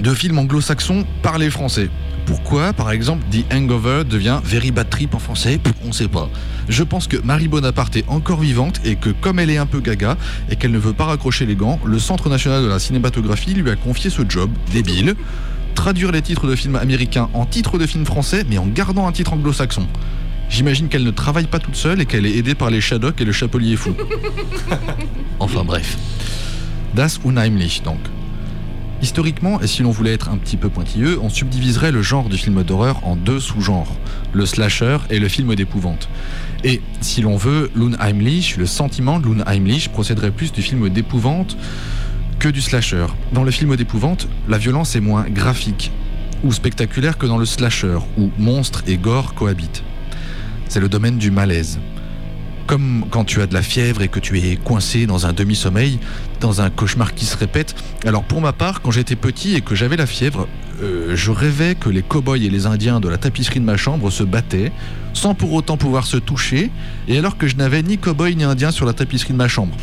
de 0.00 0.12
films 0.12 0.38
anglo-saxons 0.38 1.04
par 1.22 1.38
les 1.38 1.50
Français. 1.50 1.88
Pourquoi, 2.26 2.72
par 2.72 2.90
exemple, 2.90 3.22
The 3.30 3.44
Hangover 3.52 4.04
devient 4.04 4.40
Very 4.44 4.70
Bad 4.70 4.88
Trip 4.88 5.14
en 5.14 5.18
français 5.18 5.60
On 5.84 5.92
sait 5.92 6.08
pas. 6.08 6.30
Je 6.68 6.82
pense 6.82 7.06
que 7.06 7.18
Marie 7.18 7.48
Bonaparte 7.48 7.96
est 7.96 8.04
encore 8.08 8.40
vivante 8.40 8.80
et 8.84 8.96
que 8.96 9.10
comme 9.10 9.38
elle 9.38 9.50
est 9.50 9.58
un 9.58 9.66
peu 9.66 9.80
gaga 9.80 10.16
et 10.50 10.56
qu'elle 10.56 10.70
ne 10.70 10.78
veut 10.78 10.94
pas 10.94 11.04
raccrocher 11.04 11.44
les 11.44 11.54
gants, 11.54 11.78
le 11.84 11.98
Centre 11.98 12.28
national 12.30 12.62
de 12.62 12.68
la 12.68 12.78
cinématographie 12.78 13.54
lui 13.54 13.70
a 13.70 13.76
confié 13.76 14.10
ce 14.10 14.22
job 14.28 14.50
débile. 14.72 15.14
Traduire 15.74 16.12
les 16.12 16.22
titres 16.22 16.46
de 16.46 16.56
films 16.56 16.76
américains 16.76 17.28
en 17.34 17.44
titres 17.46 17.78
de 17.78 17.86
films 17.86 18.06
français 18.06 18.44
mais 18.48 18.58
en 18.58 18.66
gardant 18.66 19.06
un 19.06 19.12
titre 19.12 19.34
anglo-saxon. 19.34 19.86
J'imagine 20.48 20.88
qu'elle 20.88 21.04
ne 21.04 21.10
travaille 21.10 21.46
pas 21.46 21.58
toute 21.58 21.76
seule 21.76 22.00
et 22.00 22.06
qu'elle 22.06 22.26
est 22.26 22.36
aidée 22.36 22.54
par 22.54 22.70
les 22.70 22.80
Shadocks 22.80 23.20
et 23.20 23.24
le 23.24 23.32
Chapelier 23.32 23.76
Fou. 23.76 23.94
enfin 25.40 25.64
bref. 25.64 25.98
Das 26.94 27.18
Unheimlich 27.24 27.82
donc. 27.82 27.98
Historiquement, 29.04 29.60
et 29.60 29.66
si 29.66 29.82
l'on 29.82 29.90
voulait 29.90 30.14
être 30.14 30.30
un 30.30 30.38
petit 30.38 30.56
peu 30.56 30.70
pointilleux, 30.70 31.18
on 31.20 31.28
subdiviserait 31.28 31.92
le 31.92 32.00
genre 32.00 32.30
du 32.30 32.38
film 32.38 32.62
d'horreur 32.62 33.06
en 33.06 33.16
deux 33.16 33.38
sous-genres, 33.38 33.94
le 34.32 34.46
slasher 34.46 34.96
et 35.10 35.18
le 35.18 35.28
film 35.28 35.54
d'épouvante. 35.54 36.08
Et 36.64 36.80
si 37.02 37.20
l'on 37.20 37.36
veut, 37.36 37.70
l'Unheimlich, 37.74 38.56
le 38.56 38.64
sentiment 38.64 39.18
de 39.20 39.26
l'Unheimlich 39.26 39.90
procéderait 39.90 40.30
plus 40.30 40.52
du 40.52 40.62
film 40.62 40.88
d'épouvante 40.88 41.58
que 42.38 42.48
du 42.48 42.62
slasher. 42.62 43.04
Dans 43.34 43.44
le 43.44 43.50
film 43.50 43.76
d'épouvante, 43.76 44.26
la 44.48 44.56
violence 44.56 44.96
est 44.96 45.00
moins 45.00 45.26
graphique 45.28 45.92
ou 46.42 46.50
spectaculaire 46.54 47.18
que 47.18 47.26
dans 47.26 47.36
le 47.36 47.44
slasher, 47.44 47.98
où 48.16 48.30
monstres 48.38 48.84
et 48.86 48.96
gore 48.96 49.34
cohabitent. 49.34 49.84
C'est 50.66 50.80
le 50.80 50.88
domaine 50.88 51.18
du 51.18 51.30
malaise. 51.30 51.78
Comme 52.66 53.04
quand 53.10 53.24
tu 53.24 53.42
as 53.42 53.46
de 53.46 53.52
la 53.52 53.60
fièvre 53.60 54.00
et 54.00 54.08
que 54.08 54.18
tu 54.18 54.38
es 54.38 54.56
coincé 54.56 55.04
dans 55.04 55.26
un 55.26 55.34
demi-sommeil, 55.34 55.98
dans 56.44 56.60
un 56.60 56.68
cauchemar 56.68 57.14
qui 57.14 57.24
se 57.24 57.38
répète. 57.38 57.74
Alors 58.04 58.22
pour 58.22 58.42
ma 58.42 58.52
part, 58.52 58.82
quand 58.82 58.90
j'étais 58.90 59.16
petit 59.16 59.54
et 59.54 59.62
que 59.62 59.74
j'avais 59.74 59.96
la 59.96 60.04
fièvre, 60.04 60.46
euh, 60.82 61.16
je 61.16 61.30
rêvais 61.30 61.74
que 61.74 61.88
les 61.88 62.02
cow-boys 62.02 62.36
et 62.36 62.50
les 62.50 62.66
indiens 62.66 63.00
de 63.00 63.08
la 63.08 63.16
tapisserie 63.16 63.60
de 63.60 63.64
ma 63.64 63.78
chambre 63.78 64.10
se 64.10 64.24
battaient, 64.24 64.70
sans 65.14 65.34
pour 65.34 65.54
autant 65.54 65.78
pouvoir 65.78 66.06
se 66.06 66.18
toucher, 66.18 66.70
et 67.08 67.16
alors 67.16 67.38
que 67.38 67.46
je 67.46 67.56
n'avais 67.56 67.82
ni 67.82 67.96
cow-boy 67.96 68.36
ni 68.36 68.44
indien 68.44 68.72
sur 68.72 68.84
la 68.84 68.92
tapisserie 68.92 69.32
de 69.32 69.38
ma 69.38 69.48
chambre. 69.48 69.74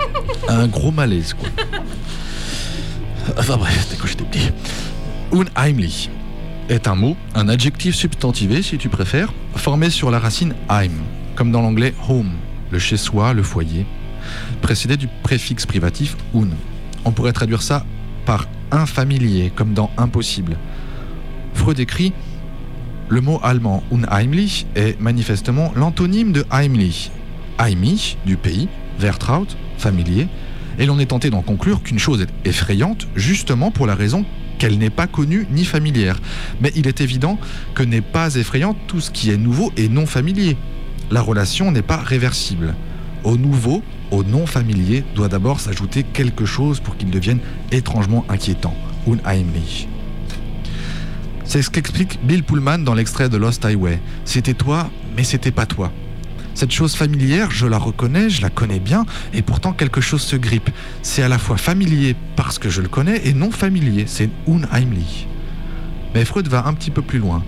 Un 0.48 0.66
gros 0.66 0.90
malaise, 0.90 1.32
quoi. 1.32 1.48
Enfin 3.38 3.56
bref, 3.56 3.86
c'était 3.88 3.96
quand 3.98 4.08
j'étais 4.08 4.24
petit. 4.24 4.50
Unheimlich 5.32 6.10
est 6.68 6.88
un 6.88 6.94
mot, 6.94 7.16
un 7.34 7.48
adjectif 7.48 7.94
substantivé 7.94 8.60
si 8.60 8.76
tu 8.76 8.90
préfères, 8.90 9.32
formé 9.56 9.88
sur 9.88 10.10
la 10.10 10.18
racine 10.18 10.54
heim, 10.68 10.92
comme 11.36 11.52
dans 11.52 11.62
l'anglais 11.62 11.94
home, 12.06 12.32
le 12.70 12.78
chez-soi, 12.78 13.32
le 13.32 13.42
foyer, 13.42 13.86
précédé 14.60 14.96
du 14.96 15.08
préfixe 15.22 15.66
privatif 15.66 16.16
un. 16.34 16.48
On 17.04 17.12
pourrait 17.12 17.32
traduire 17.32 17.62
ça 17.62 17.84
par 18.24 18.46
infamilier, 18.70 19.52
comme 19.54 19.74
dans 19.74 19.90
impossible. 19.96 20.56
Freud 21.54 21.78
écrit 21.80 22.12
Le 23.08 23.20
mot 23.20 23.40
allemand 23.42 23.82
unheimlich 23.90 24.66
est 24.74 25.00
manifestement 25.00 25.72
l'antonyme 25.74 26.32
de 26.32 26.44
heimlich. 26.50 27.10
Heimich, 27.58 28.16
du 28.24 28.36
pays, 28.36 28.68
Vertraut, 28.98 29.46
familier, 29.78 30.28
et 30.78 30.86
l'on 30.86 30.98
est 30.98 31.06
tenté 31.06 31.30
d'en 31.30 31.42
conclure 31.42 31.82
qu'une 31.82 31.98
chose 31.98 32.22
est 32.22 32.48
effrayante 32.48 33.06
justement 33.14 33.70
pour 33.70 33.86
la 33.86 33.94
raison 33.94 34.24
qu'elle 34.58 34.78
n'est 34.78 34.90
pas 34.90 35.06
connue 35.06 35.46
ni 35.50 35.64
familière. 35.64 36.20
Mais 36.60 36.72
il 36.76 36.86
est 36.86 37.00
évident 37.00 37.38
que 37.74 37.82
n'est 37.82 38.00
pas 38.00 38.36
effrayant 38.36 38.76
tout 38.86 39.00
ce 39.00 39.10
qui 39.10 39.30
est 39.30 39.36
nouveau 39.36 39.72
et 39.76 39.88
non 39.88 40.06
familier. 40.06 40.56
La 41.10 41.20
relation 41.20 41.72
n'est 41.72 41.82
pas 41.82 41.96
réversible. 41.96 42.74
Au 43.24 43.36
nouveau, 43.36 43.82
au 44.12 44.22
non 44.22 44.46
familier, 44.46 45.02
doit 45.16 45.28
d'abord 45.28 45.58
s'ajouter 45.58 46.04
quelque 46.04 46.44
chose 46.44 46.78
pour 46.78 46.96
qu'il 46.96 47.10
devienne 47.10 47.40
étrangement 47.72 48.24
inquiétant. 48.28 48.76
Unheimlich. 49.06 49.88
C'est 51.44 51.62
ce 51.62 51.70
qu'explique 51.70 52.20
Bill 52.24 52.44
Pullman 52.44 52.78
dans 52.78 52.94
l'extrait 52.94 53.28
de 53.28 53.36
Lost 53.36 53.64
Highway. 53.64 54.00
C'était 54.24 54.54
toi, 54.54 54.90
mais 55.16 55.24
c'était 55.24 55.50
pas 55.50 55.66
toi. 55.66 55.90
Cette 56.54 56.70
chose 56.70 56.94
familière, 56.94 57.50
je 57.50 57.66
la 57.66 57.78
reconnais, 57.78 58.28
je 58.28 58.42
la 58.42 58.50
connais 58.50 58.78
bien, 58.78 59.06
et 59.32 59.42
pourtant 59.42 59.72
quelque 59.72 60.02
chose 60.02 60.22
se 60.22 60.36
grippe. 60.36 60.70
C'est 61.02 61.22
à 61.22 61.28
la 61.28 61.38
fois 61.38 61.56
familier 61.56 62.14
parce 62.36 62.58
que 62.58 62.68
je 62.68 62.82
le 62.82 62.88
connais 62.88 63.26
et 63.26 63.32
non 63.32 63.50
familier, 63.50 64.04
c'est 64.06 64.30
unheimlich. 64.46 65.26
Mais 66.14 66.26
Freud 66.26 66.46
va 66.48 66.66
un 66.66 66.74
petit 66.74 66.90
peu 66.90 67.02
plus 67.02 67.18
loin. 67.18 67.42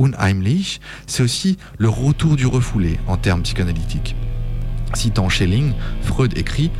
Unheimlich, 0.00 0.80
c'est 1.06 1.22
aussi 1.22 1.58
le 1.76 1.90
retour 1.90 2.36
du 2.36 2.46
refoulé 2.46 2.98
en 3.06 3.18
termes 3.18 3.42
psychanalytiques. 3.42 4.16
Citant 4.94 5.28
Schelling, 5.28 5.72
Freud 6.02 6.36
écrit 6.36 6.70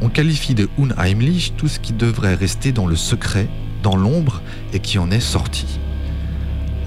On 0.00 0.08
qualifie 0.08 0.54
de 0.54 0.68
unheimlich 0.78 1.54
tout 1.56 1.68
ce 1.68 1.78
qui 1.78 1.92
devrait 1.92 2.34
rester 2.34 2.72
dans 2.72 2.86
le 2.86 2.96
secret, 2.96 3.48
dans 3.82 3.96
l'ombre, 3.96 4.42
et 4.72 4.80
qui 4.80 4.98
en 4.98 5.10
est 5.10 5.20
sorti. 5.20 5.78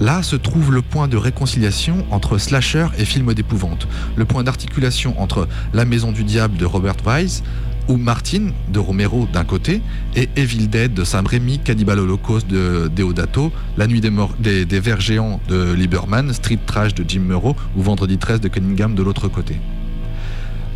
Là 0.00 0.22
se 0.22 0.34
trouve 0.34 0.72
le 0.72 0.80
point 0.80 1.08
de 1.08 1.18
réconciliation 1.18 2.06
entre 2.10 2.38
slasher 2.38 2.86
et 2.98 3.04
film 3.04 3.34
d'épouvante, 3.34 3.86
le 4.16 4.24
point 4.24 4.42
d'articulation 4.42 5.20
entre 5.20 5.46
La 5.74 5.84
Maison 5.84 6.10
du 6.10 6.24
Diable 6.24 6.56
de 6.56 6.64
Robert 6.64 6.96
Weiss 7.04 7.42
ou 7.86 7.96
Martin 7.96 8.48
de 8.72 8.78
Romero 8.78 9.28
d'un 9.30 9.44
côté 9.44 9.82
et 10.16 10.28
Evil 10.36 10.68
Dead 10.68 10.94
de 10.94 11.04
Sam 11.04 11.26
Raimi, 11.26 11.58
Cannibal 11.58 11.98
Holocaust 11.98 12.46
de 12.46 12.90
Deodato, 12.94 13.52
La 13.76 13.86
Nuit 13.86 14.00
des, 14.00 14.80
Vers 14.80 15.00
Géants 15.00 15.40
de 15.48 15.74
Lieberman, 15.74 16.32
Street 16.32 16.60
Trash 16.64 16.94
de 16.94 17.04
Jim 17.06 17.20
Murrow 17.20 17.54
ou 17.76 17.82
Vendredi 17.82 18.16
13 18.16 18.40
de 18.40 18.48
Cunningham 18.48 18.94
de 18.94 19.02
l'autre 19.02 19.28
côté. 19.28 19.56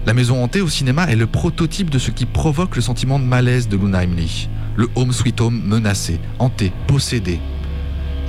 La 0.07 0.13
maison 0.13 0.45
hantée 0.45 0.61
au 0.61 0.69
cinéma 0.69 1.11
est 1.11 1.17
le 1.17 1.27
prototype 1.27 1.89
de 1.89 1.99
ce 1.99 2.11
qui 2.11 2.27
provoque 2.27 2.77
le 2.77 2.83
sentiment 2.83 3.19
de 3.19 3.25
malaise 3.25 3.69
de 3.69 3.77
l'Unheimlich. 3.79 4.51
Le 4.77 4.91
home 4.97 5.13
sweet 5.13 5.41
home 5.41 5.63
menacé, 5.65 6.21
hanté, 6.39 6.73
possédé, 6.87 7.41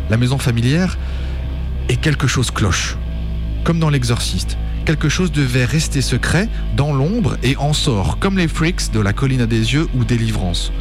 la 0.10 0.16
maison 0.16 0.38
familière 0.38 0.98
et 1.90 1.98
quelque 1.98 2.28
chose 2.28 2.50
cloche. 2.50 2.96
Comme 3.66 3.80
dans 3.80 3.90
l'exorciste, 3.90 4.58
quelque 4.86 5.10
chose 5.10 5.34
devait 5.34 5.66
rester 5.66 6.02
secret, 6.02 6.48
dans 6.78 6.94
l'ombre 6.94 7.36
et 7.44 7.58
en 7.58 7.74
sort, 7.74 8.20
comme 8.20 8.38
les 8.38 8.48
freaks 8.48 8.94
de 8.94 9.02
la 9.02 9.12
colline 9.12 9.42
à 9.42 9.46
des 9.46 9.74
yeux 9.74 9.90
ou 9.96 10.06
délivrance. 10.06 10.72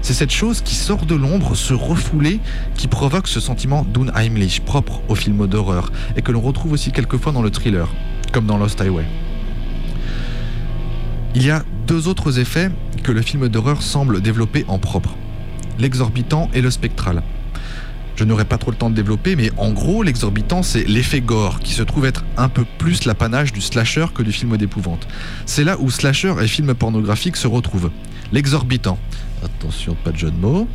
C'est 0.00 0.14
cette 0.14 0.32
chose 0.32 0.62
qui 0.62 0.74
sort 0.74 1.04
de 1.04 1.16
l'ombre, 1.16 1.54
se 1.54 1.74
refouler, 1.74 2.40
qui 2.76 2.88
provoque 2.88 3.28
ce 3.28 3.40
sentiment 3.40 3.84
d'unheimlich 3.84 4.60
propre 4.64 5.02
au 5.08 5.14
film 5.14 5.46
d'horreur 5.46 5.92
et 6.16 6.22
que 6.22 6.32
l'on 6.32 6.40
retrouve 6.40 6.72
aussi 6.72 6.92
quelquefois 6.92 7.32
dans 7.32 7.42
le 7.42 7.50
thriller, 7.50 7.88
comme 8.32 8.46
dans 8.46 8.56
Lost 8.56 8.80
Highway. 8.80 9.04
Il 11.34 11.44
y 11.44 11.50
a 11.50 11.64
deux 11.86 12.08
autres 12.08 12.40
effets 12.40 12.70
que 13.04 13.12
le 13.12 13.22
film 13.22 13.48
d'horreur 13.48 13.82
semble 13.82 14.20
développer 14.20 14.64
en 14.66 14.78
propre, 14.78 15.14
l'exorbitant 15.78 16.50
et 16.54 16.60
le 16.60 16.70
spectral. 16.70 17.22
Je 18.16 18.24
n'aurai 18.24 18.44
pas 18.44 18.58
trop 18.58 18.72
le 18.72 18.76
temps 18.76 18.90
de 18.90 18.96
développer, 18.96 19.36
mais 19.36 19.50
en 19.56 19.70
gros, 19.72 20.02
l'exorbitant, 20.02 20.62
c'est 20.62 20.84
l'effet 20.86 21.20
gore, 21.20 21.60
qui 21.60 21.72
se 21.72 21.82
trouve 21.82 22.04
être 22.04 22.24
un 22.36 22.48
peu 22.48 22.66
plus 22.78 23.04
l'apanage 23.04 23.52
du 23.52 23.60
slasher 23.60 24.06
que 24.12 24.22
du 24.22 24.32
film 24.32 24.56
d'épouvante. 24.56 25.06
C'est 25.46 25.64
là 25.64 25.76
où 25.78 25.88
slasher 25.88 26.34
et 26.42 26.48
film 26.48 26.74
pornographique 26.74 27.36
se 27.36 27.46
retrouvent. 27.46 27.90
L'exorbitant. 28.32 28.98
Attention, 29.42 29.96
pas 30.04 30.10
de 30.10 30.18
jeu 30.18 30.30
de 30.30 30.36
mots. 30.36 30.68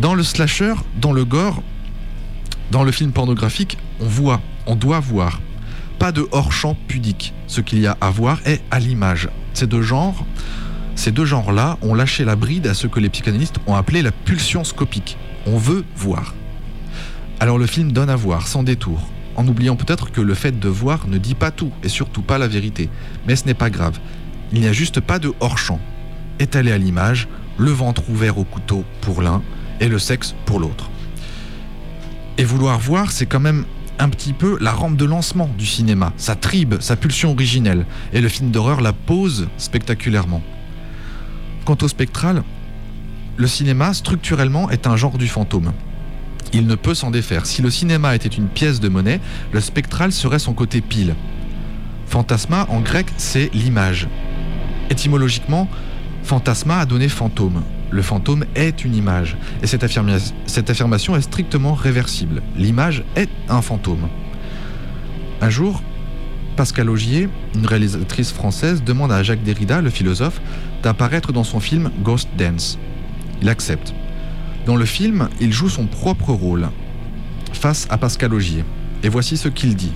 Dans 0.00 0.14
le 0.14 0.22
slasher, 0.22 0.74
dans 1.00 1.12
le 1.12 1.24
gore, 1.24 1.62
dans 2.72 2.82
le 2.82 2.92
film 2.92 3.12
pornographique, 3.12 3.78
on 4.00 4.06
voit, 4.06 4.40
on 4.66 4.74
doit 4.74 5.00
voir. 5.00 5.40
Pas 5.98 6.12
de 6.12 6.26
hors-champ 6.32 6.76
pudique. 6.88 7.32
Ce 7.46 7.60
qu'il 7.60 7.78
y 7.78 7.86
a 7.86 7.96
à 8.00 8.10
voir 8.10 8.40
est 8.44 8.60
à 8.70 8.80
l'image. 8.80 9.28
Ces 9.54 9.66
deux 9.66 9.82
genres, 9.82 10.24
ces 10.94 11.10
deux 11.10 11.24
genres-là 11.24 11.78
ont 11.82 11.94
lâché 11.94 12.24
la 12.24 12.36
bride 12.36 12.66
à 12.66 12.74
ce 12.74 12.86
que 12.86 13.00
les 13.00 13.08
psychanalystes 13.08 13.58
ont 13.66 13.74
appelé 13.74 14.02
la 14.02 14.12
pulsion 14.12 14.64
scopique. 14.64 15.16
On 15.46 15.56
veut 15.56 15.84
voir. 15.96 16.34
Alors 17.40 17.58
le 17.58 17.66
film 17.66 17.92
donne 17.92 18.10
à 18.10 18.16
voir, 18.16 18.46
sans 18.46 18.62
détour, 18.62 19.08
en 19.36 19.46
oubliant 19.48 19.76
peut-être 19.76 20.12
que 20.12 20.20
le 20.20 20.34
fait 20.34 20.58
de 20.58 20.68
voir 20.68 21.08
ne 21.08 21.18
dit 21.18 21.34
pas 21.34 21.50
tout, 21.50 21.72
et 21.82 21.88
surtout 21.88 22.22
pas 22.22 22.38
la 22.38 22.48
vérité. 22.48 22.88
Mais 23.26 23.36
ce 23.36 23.46
n'est 23.46 23.54
pas 23.54 23.70
grave. 23.70 23.98
Il 24.52 24.60
n'y 24.60 24.68
a 24.68 24.72
juste 24.72 25.00
pas 25.00 25.18
de 25.18 25.32
hors-champ. 25.40 25.80
Étalé 26.38 26.72
à 26.72 26.78
l'image, 26.78 27.28
le 27.58 27.70
ventre 27.70 28.08
ouvert 28.10 28.38
au 28.38 28.44
couteau 28.44 28.84
pour 29.00 29.22
l'un, 29.22 29.42
et 29.80 29.88
le 29.88 29.98
sexe 29.98 30.34
pour 30.46 30.60
l'autre. 30.60 30.90
Et 32.38 32.44
vouloir 32.44 32.78
voir, 32.78 33.10
c'est 33.10 33.26
quand 33.26 33.40
même 33.40 33.64
un 34.02 34.08
petit 34.08 34.32
peu 34.32 34.58
la 34.60 34.72
rampe 34.72 34.96
de 34.96 35.04
lancement 35.04 35.48
du 35.56 35.64
cinéma, 35.64 36.12
sa 36.16 36.34
tribe, 36.34 36.74
sa 36.80 36.96
pulsion 36.96 37.30
originelle, 37.30 37.86
et 38.12 38.20
le 38.20 38.28
film 38.28 38.50
d'horreur 38.50 38.80
la 38.80 38.92
pose 38.92 39.48
spectaculairement. 39.58 40.42
Quant 41.64 41.78
au 41.80 41.86
spectral, 41.86 42.42
le 43.36 43.46
cinéma, 43.46 43.94
structurellement, 43.94 44.70
est 44.70 44.88
un 44.88 44.96
genre 44.96 45.18
du 45.18 45.28
fantôme. 45.28 45.72
Il 46.52 46.66
ne 46.66 46.74
peut 46.74 46.94
s'en 46.94 47.12
défaire. 47.12 47.46
Si 47.46 47.62
le 47.62 47.70
cinéma 47.70 48.16
était 48.16 48.28
une 48.28 48.48
pièce 48.48 48.80
de 48.80 48.88
monnaie, 48.88 49.20
le 49.52 49.60
spectral 49.60 50.10
serait 50.10 50.40
son 50.40 50.52
côté 50.52 50.80
pile. 50.80 51.14
Fantasma, 52.06 52.66
en 52.70 52.80
grec, 52.80 53.06
c'est 53.16 53.54
l'image. 53.54 54.08
Étymologiquement, 54.90 55.68
fantasma 56.24 56.78
a 56.80 56.86
donné 56.86 57.08
fantôme. 57.08 57.62
Le 57.92 58.00
fantôme 58.02 58.44
est 58.54 58.84
une 58.84 58.94
image. 58.96 59.36
Et 59.62 59.66
cette, 59.66 59.84
affirma- 59.84 60.32
cette 60.46 60.70
affirmation 60.70 61.14
est 61.14 61.20
strictement 61.20 61.74
réversible. 61.74 62.42
L'image 62.56 63.04
est 63.16 63.28
un 63.50 63.60
fantôme. 63.60 64.08
Un 65.42 65.50
jour, 65.50 65.82
Pascal 66.56 66.88
Augier, 66.88 67.28
une 67.54 67.66
réalisatrice 67.66 68.32
française, 68.32 68.82
demande 68.82 69.12
à 69.12 69.22
Jacques 69.22 69.42
Derrida, 69.42 69.82
le 69.82 69.90
philosophe, 69.90 70.40
d'apparaître 70.82 71.32
dans 71.32 71.44
son 71.44 71.60
film 71.60 71.90
Ghost 72.02 72.28
Dance. 72.38 72.78
Il 73.42 73.48
accepte. 73.48 73.92
Dans 74.64 74.76
le 74.76 74.84
film, 74.86 75.28
il 75.40 75.52
joue 75.52 75.68
son 75.68 75.86
propre 75.86 76.32
rôle 76.32 76.68
face 77.52 77.86
à 77.90 77.98
Pascal 77.98 78.32
Augier. 78.32 78.64
Et 79.02 79.08
voici 79.08 79.36
ce 79.36 79.48
qu'il 79.48 79.74
dit. 79.74 79.92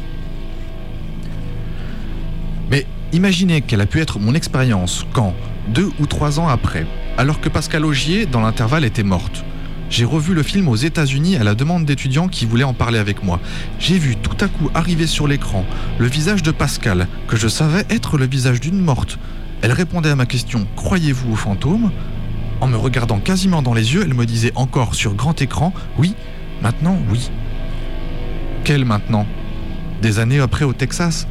Mais 2.71 2.85
imaginez 3.13 3.61
quelle 3.63 3.81
a 3.81 3.87
pu 3.87 4.01
être 4.01 4.19
mon 4.19 4.35
expérience 4.35 5.07
quand, 5.13 5.35
deux 5.69 5.91
ou 6.01 6.07
trois 6.07 6.41
ans 6.41 6.49
après, 6.49 6.87
alors 7.19 7.41
que 7.41 7.49
Pascal 7.49 7.85
Augier, 7.85 8.27
dans 8.27 8.41
l'intervalle, 8.41 8.85
était 8.85 9.03
morte, 9.03 9.45
j'ai 9.89 10.05
revu 10.05 10.35
le 10.35 10.43
film 10.43 10.69
aux 10.69 10.77
États-Unis 10.77 11.37
à 11.37 11.45
la 11.45 11.55
demande 11.55 11.85
d'étudiants 11.85 12.29
qui 12.29 12.45
voulaient 12.45 12.65
en 12.65 12.75
parler 12.75 12.99
avec 12.99 13.23
moi. 13.23 13.41
J'ai 13.79 13.99
vu 13.99 14.17
tout 14.17 14.37
à 14.41 14.49
coup 14.49 14.69
arriver 14.75 15.07
sur 15.07 15.27
l'écran 15.27 15.65
le 15.99 16.09
visage 16.09 16.43
de 16.43 16.51
Pascal, 16.51 17.07
que 17.29 17.37
je 17.37 17.49
savais 17.49 17.85
être 17.89 18.19
le 18.19 18.27
visage 18.27 18.61
d'une 18.61 18.81
morte. 18.81 19.19
Elle 19.63 19.73
répondait 19.73 20.11
à 20.11 20.17
ma 20.17 20.27
question 20.27 20.67
Croyez-vous 20.77 21.33
aux 21.33 21.37
fantômes 21.37 21.91
En 22.61 22.67
me 22.67 22.77
regardant 22.77 23.19
quasiment 23.19 23.63
dans 23.63 23.75
les 23.75 23.95
yeux, 23.95 24.03
elle 24.05 24.15
me 24.15 24.27
disait 24.27 24.53
encore 24.55 24.95
sur 24.95 25.15
grand 25.15 25.41
écran 25.41 25.73
Oui, 25.99 26.15
maintenant, 26.63 26.99
oui. 27.11 27.31
Quel 28.65 28.85
maintenant? 28.85 29.27
Des 30.03 30.19
années 30.19 30.41
après 30.41 30.65
au 30.65 30.73
Texas? 30.73 31.27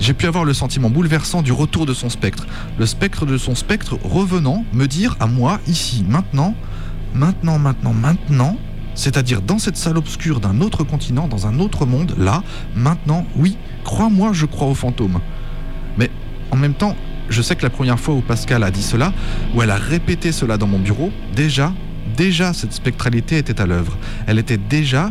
J'ai 0.00 0.14
pu 0.14 0.26
avoir 0.26 0.44
le 0.44 0.52
sentiment 0.52 0.90
bouleversant 0.90 1.42
du 1.42 1.52
retour 1.52 1.86
de 1.86 1.94
son 1.94 2.10
spectre. 2.10 2.46
Le 2.78 2.86
spectre 2.86 3.26
de 3.26 3.38
son 3.38 3.54
spectre 3.54 3.98
revenant 4.02 4.64
me 4.72 4.86
dire 4.86 5.16
à 5.20 5.26
moi, 5.26 5.60
ici, 5.66 6.04
maintenant, 6.08 6.54
maintenant, 7.14 7.58
maintenant, 7.58 7.92
maintenant, 7.92 8.56
c'est-à-dire 8.94 9.42
dans 9.42 9.58
cette 9.58 9.76
salle 9.76 9.96
obscure 9.96 10.40
d'un 10.40 10.60
autre 10.60 10.84
continent, 10.84 11.28
dans 11.28 11.46
un 11.46 11.58
autre 11.58 11.86
monde, 11.86 12.14
là, 12.18 12.42
maintenant, 12.74 13.26
oui, 13.36 13.56
crois-moi, 13.84 14.32
je 14.32 14.46
crois 14.46 14.68
aux 14.68 14.74
fantômes. 14.74 15.20
Mais 15.98 16.10
en 16.50 16.56
même 16.56 16.74
temps, 16.74 16.96
je 17.28 17.42
sais 17.42 17.56
que 17.56 17.62
la 17.62 17.70
première 17.70 17.98
fois 17.98 18.14
où 18.14 18.20
Pascal 18.20 18.62
a 18.62 18.70
dit 18.70 18.82
cela, 18.82 19.12
où 19.54 19.62
elle 19.62 19.70
a 19.70 19.76
répété 19.76 20.32
cela 20.32 20.58
dans 20.58 20.66
mon 20.66 20.78
bureau, 20.78 21.10
déjà, 21.34 21.72
déjà 22.16 22.52
cette 22.52 22.72
spectralité 22.72 23.38
était 23.38 23.60
à 23.60 23.66
l'œuvre. 23.66 23.96
Elle 24.26 24.38
était 24.38 24.58
déjà, 24.58 25.10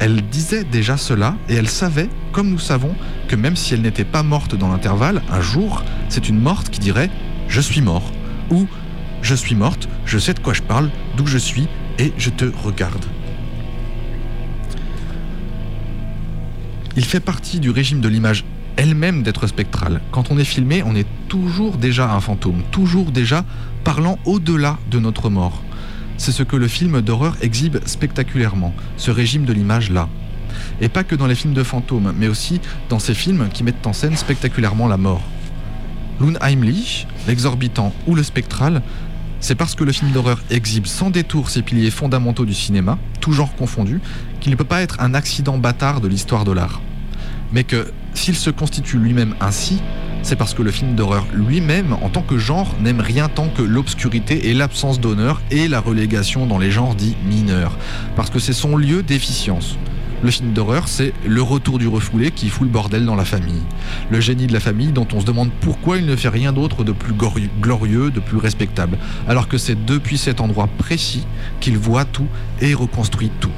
elle 0.00 0.22
disait 0.22 0.64
déjà 0.64 0.96
cela, 0.96 1.36
et 1.48 1.54
elle 1.54 1.68
savait, 1.68 2.08
comme 2.32 2.48
nous 2.48 2.58
savons, 2.58 2.96
que 3.28 3.36
même 3.36 3.54
si 3.54 3.74
elle 3.74 3.82
n'était 3.82 4.04
pas 4.04 4.22
morte 4.22 4.54
dans 4.54 4.68
l'intervalle, 4.68 5.22
un 5.30 5.42
jour, 5.42 5.84
c'est 6.08 6.28
une 6.28 6.40
morte 6.40 6.70
qui 6.70 6.80
dirait⁇ 6.80 7.06
Je 7.48 7.60
suis 7.60 7.82
mort⁇ 7.82 8.10
ou⁇ 8.54 8.62
Je 9.20 9.34
suis 9.34 9.54
morte, 9.54 9.88
je 10.06 10.18
sais 10.18 10.32
de 10.32 10.40
quoi 10.40 10.54
je 10.54 10.62
parle, 10.62 10.90
d'où 11.18 11.26
je 11.26 11.36
suis, 11.36 11.68
et 11.98 12.14
je 12.16 12.30
te 12.30 12.46
regarde. 12.64 13.04
Il 16.96 17.04
fait 17.04 17.20
partie 17.20 17.60
du 17.60 17.70
régime 17.70 18.00
de 18.00 18.08
l'image 18.08 18.44
elle-même 18.76 19.22
d'être 19.22 19.46
spectrale. 19.46 20.00
Quand 20.12 20.30
on 20.30 20.38
est 20.38 20.44
filmé, 20.44 20.82
on 20.82 20.96
est 20.96 21.06
toujours 21.28 21.76
déjà 21.76 22.10
un 22.10 22.20
fantôme, 22.20 22.62
toujours 22.70 23.12
déjà 23.12 23.44
parlant 23.84 24.18
au-delà 24.24 24.78
de 24.90 24.98
notre 24.98 25.28
mort. 25.28 25.62
C'est 26.20 26.32
ce 26.32 26.42
que 26.42 26.56
le 26.56 26.68
film 26.68 27.00
d'horreur 27.00 27.34
exhibe 27.40 27.78
spectaculairement, 27.86 28.74
ce 28.98 29.10
régime 29.10 29.46
de 29.46 29.54
l'image-là. 29.54 30.06
Et 30.82 30.90
pas 30.90 31.02
que 31.02 31.14
dans 31.14 31.26
les 31.26 31.34
films 31.34 31.54
de 31.54 31.62
fantômes, 31.62 32.12
mais 32.14 32.28
aussi 32.28 32.60
dans 32.90 32.98
ces 32.98 33.14
films 33.14 33.48
qui 33.50 33.64
mettent 33.64 33.86
en 33.86 33.94
scène 33.94 34.14
spectaculairement 34.18 34.86
la 34.86 34.98
mort. 34.98 35.22
L'Unheimlich, 36.20 37.06
l'exorbitant 37.26 37.94
ou 38.06 38.14
le 38.14 38.22
spectral, 38.22 38.82
c'est 39.40 39.54
parce 39.54 39.74
que 39.74 39.82
le 39.82 39.92
film 39.92 40.10
d'horreur 40.10 40.42
exhibe 40.50 40.84
sans 40.84 41.08
détour 41.08 41.48
ces 41.48 41.62
piliers 41.62 41.90
fondamentaux 41.90 42.44
du 42.44 42.52
cinéma, 42.52 42.98
tout 43.22 43.32
genre 43.32 43.56
confondu, 43.56 43.98
qu'il 44.40 44.52
ne 44.52 44.56
peut 44.56 44.64
pas 44.64 44.82
être 44.82 45.00
un 45.00 45.14
accident 45.14 45.56
bâtard 45.56 46.02
de 46.02 46.08
l'histoire 46.08 46.44
de 46.44 46.52
l'art. 46.52 46.82
Mais 47.54 47.64
que 47.64 47.94
s'il 48.12 48.36
se 48.36 48.50
constitue 48.50 48.98
lui-même 48.98 49.36
ainsi, 49.40 49.80
c'est 50.22 50.36
parce 50.36 50.54
que 50.54 50.62
le 50.62 50.70
film 50.70 50.94
d'horreur 50.94 51.26
lui-même, 51.32 51.94
en 52.02 52.08
tant 52.08 52.22
que 52.22 52.38
genre, 52.38 52.74
n'aime 52.80 53.00
rien 53.00 53.28
tant 53.28 53.48
que 53.48 53.62
l'obscurité 53.62 54.48
et 54.48 54.54
l'absence 54.54 55.00
d'honneur 55.00 55.40
et 55.50 55.68
la 55.68 55.80
relégation 55.80 56.46
dans 56.46 56.58
les 56.58 56.70
genres 56.70 56.94
dits 56.94 57.16
mineurs. 57.26 57.76
Parce 58.16 58.30
que 58.30 58.38
c'est 58.38 58.52
son 58.52 58.76
lieu 58.76 59.02
d'efficience. 59.02 59.76
Le 60.22 60.30
film 60.30 60.52
d'horreur, 60.52 60.86
c'est 60.86 61.14
le 61.26 61.40
retour 61.40 61.78
du 61.78 61.88
refoulé 61.88 62.30
qui 62.30 62.50
fout 62.50 62.66
le 62.66 62.72
bordel 62.72 63.06
dans 63.06 63.16
la 63.16 63.24
famille. 63.24 63.62
Le 64.10 64.20
génie 64.20 64.46
de 64.46 64.52
la 64.52 64.60
famille 64.60 64.92
dont 64.92 65.08
on 65.14 65.20
se 65.20 65.24
demande 65.24 65.50
pourquoi 65.60 65.96
il 65.96 66.04
ne 66.04 66.14
fait 66.14 66.28
rien 66.28 66.52
d'autre 66.52 66.84
de 66.84 66.92
plus 66.92 67.14
glorieux, 67.14 68.10
de 68.10 68.20
plus 68.20 68.36
respectable. 68.36 68.98
Alors 69.26 69.48
que 69.48 69.56
c'est 69.56 69.86
depuis 69.86 70.18
cet 70.18 70.42
endroit 70.42 70.68
précis 70.76 71.26
qu'il 71.60 71.78
voit 71.78 72.04
tout 72.04 72.26
et 72.60 72.74
reconstruit 72.74 73.30
tout. 73.40 73.50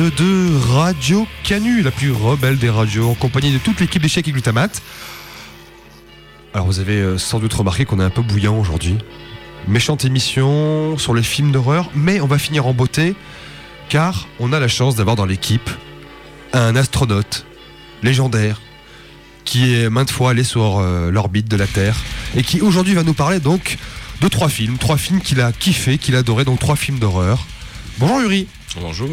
102.2 0.00 0.56
Radio 0.72 1.26
Canu, 1.44 1.82
la 1.82 1.90
plus 1.90 2.10
rebelle 2.10 2.56
des 2.56 2.70
radios, 2.70 3.10
en 3.10 3.14
compagnie 3.14 3.52
de 3.52 3.58
toute 3.58 3.80
l'équipe 3.80 4.00
d'échecs 4.00 4.26
et 4.26 4.32
glutamate. 4.32 4.80
Alors 6.54 6.66
vous 6.66 6.78
avez 6.78 6.96
euh, 6.96 7.18
sans 7.18 7.38
doute 7.38 7.52
remarqué 7.52 7.84
qu'on 7.84 8.00
est 8.00 8.04
un 8.04 8.08
peu 8.08 8.22
bouillant 8.22 8.58
aujourd'hui. 8.58 8.96
Méchante 9.68 10.06
émission 10.06 10.96
sur 10.96 11.12
les 11.12 11.22
films 11.22 11.52
d'horreur, 11.52 11.90
mais 11.94 12.22
on 12.22 12.26
va 12.26 12.38
finir 12.38 12.66
en 12.66 12.72
beauté, 12.72 13.14
car 13.90 14.26
on 14.38 14.54
a 14.54 14.58
la 14.58 14.68
chance 14.68 14.96
d'avoir 14.96 15.16
dans 15.16 15.26
l'équipe 15.26 15.68
un 16.54 16.76
astronaute 16.76 17.44
légendaire 18.02 18.58
qui 19.44 19.74
est 19.74 19.90
maintes 19.90 20.10
fois 20.10 20.30
allé 20.30 20.44
sur 20.44 20.78
euh, 20.78 21.10
l'orbite 21.10 21.48
de 21.50 21.56
la 21.56 21.66
Terre 21.66 21.98
et 22.34 22.42
qui 22.42 22.62
aujourd'hui 22.62 22.94
va 22.94 23.02
nous 23.02 23.12
parler 23.12 23.38
donc 23.38 23.76
de 24.22 24.28
trois 24.28 24.48
films, 24.48 24.78
trois 24.78 24.96
films 24.96 25.20
qu'il 25.20 25.42
a 25.42 25.52
kiffé, 25.52 25.98
qu'il 25.98 26.16
a 26.16 26.20
adoré, 26.20 26.46
donc 26.46 26.58
trois 26.58 26.76
films 26.76 26.98
d'horreur. 26.98 27.44
Bonjour 28.00 28.20
Yuri, 28.22 28.46
Bonjour. 28.80 29.08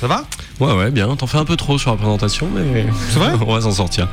ça 0.00 0.06
va? 0.06 0.24
Ouais, 0.60 0.72
ouais, 0.72 0.90
bien. 0.90 1.14
T'en 1.14 1.26
fais 1.26 1.36
un 1.36 1.44
peu 1.44 1.56
trop 1.56 1.76
sur 1.78 1.90
la 1.90 1.96
présentation, 1.98 2.48
mais. 2.54 2.86
C'est 3.10 3.18
vrai? 3.18 3.32
On 3.46 3.52
va 3.52 3.60
s'en 3.60 3.72
sortir. 3.72 4.08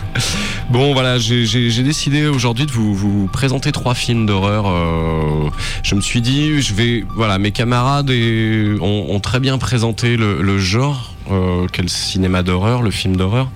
bon, 0.70 0.94
voilà, 0.94 1.18
j'ai- 1.18 1.44
décidé 1.82 2.26
aujourd'hui 2.26 2.64
de 2.64 2.70
vous, 2.72 2.94
vous 2.94 3.26
présenter 3.30 3.70
trois 3.70 3.94
films 3.94 4.24
d'horreur. 4.24 4.64
euh, 4.66 5.50
je 5.82 5.94
me 5.94 6.00
suis 6.00 6.22
dit, 6.22 6.62
je 6.62 6.72
vais. 6.72 7.04
Voilà, 7.14 7.38
mes 7.38 7.50
camarades 7.50 8.08
et- 8.10 8.76
ont, 8.80 9.10
ont 9.14 9.20
très 9.20 9.40
bien 9.40 9.58
présenté 9.58 10.16
le, 10.16 10.40
le 10.40 10.58
genre. 10.58 11.14
Euh, 11.30 11.66
qu'est 11.68 11.82
le 11.82 11.88
cinéma 11.88 12.42
d'horreur, 12.42 12.82
le 12.82 12.90
film 12.90 13.14
d'horreur. 13.16 13.50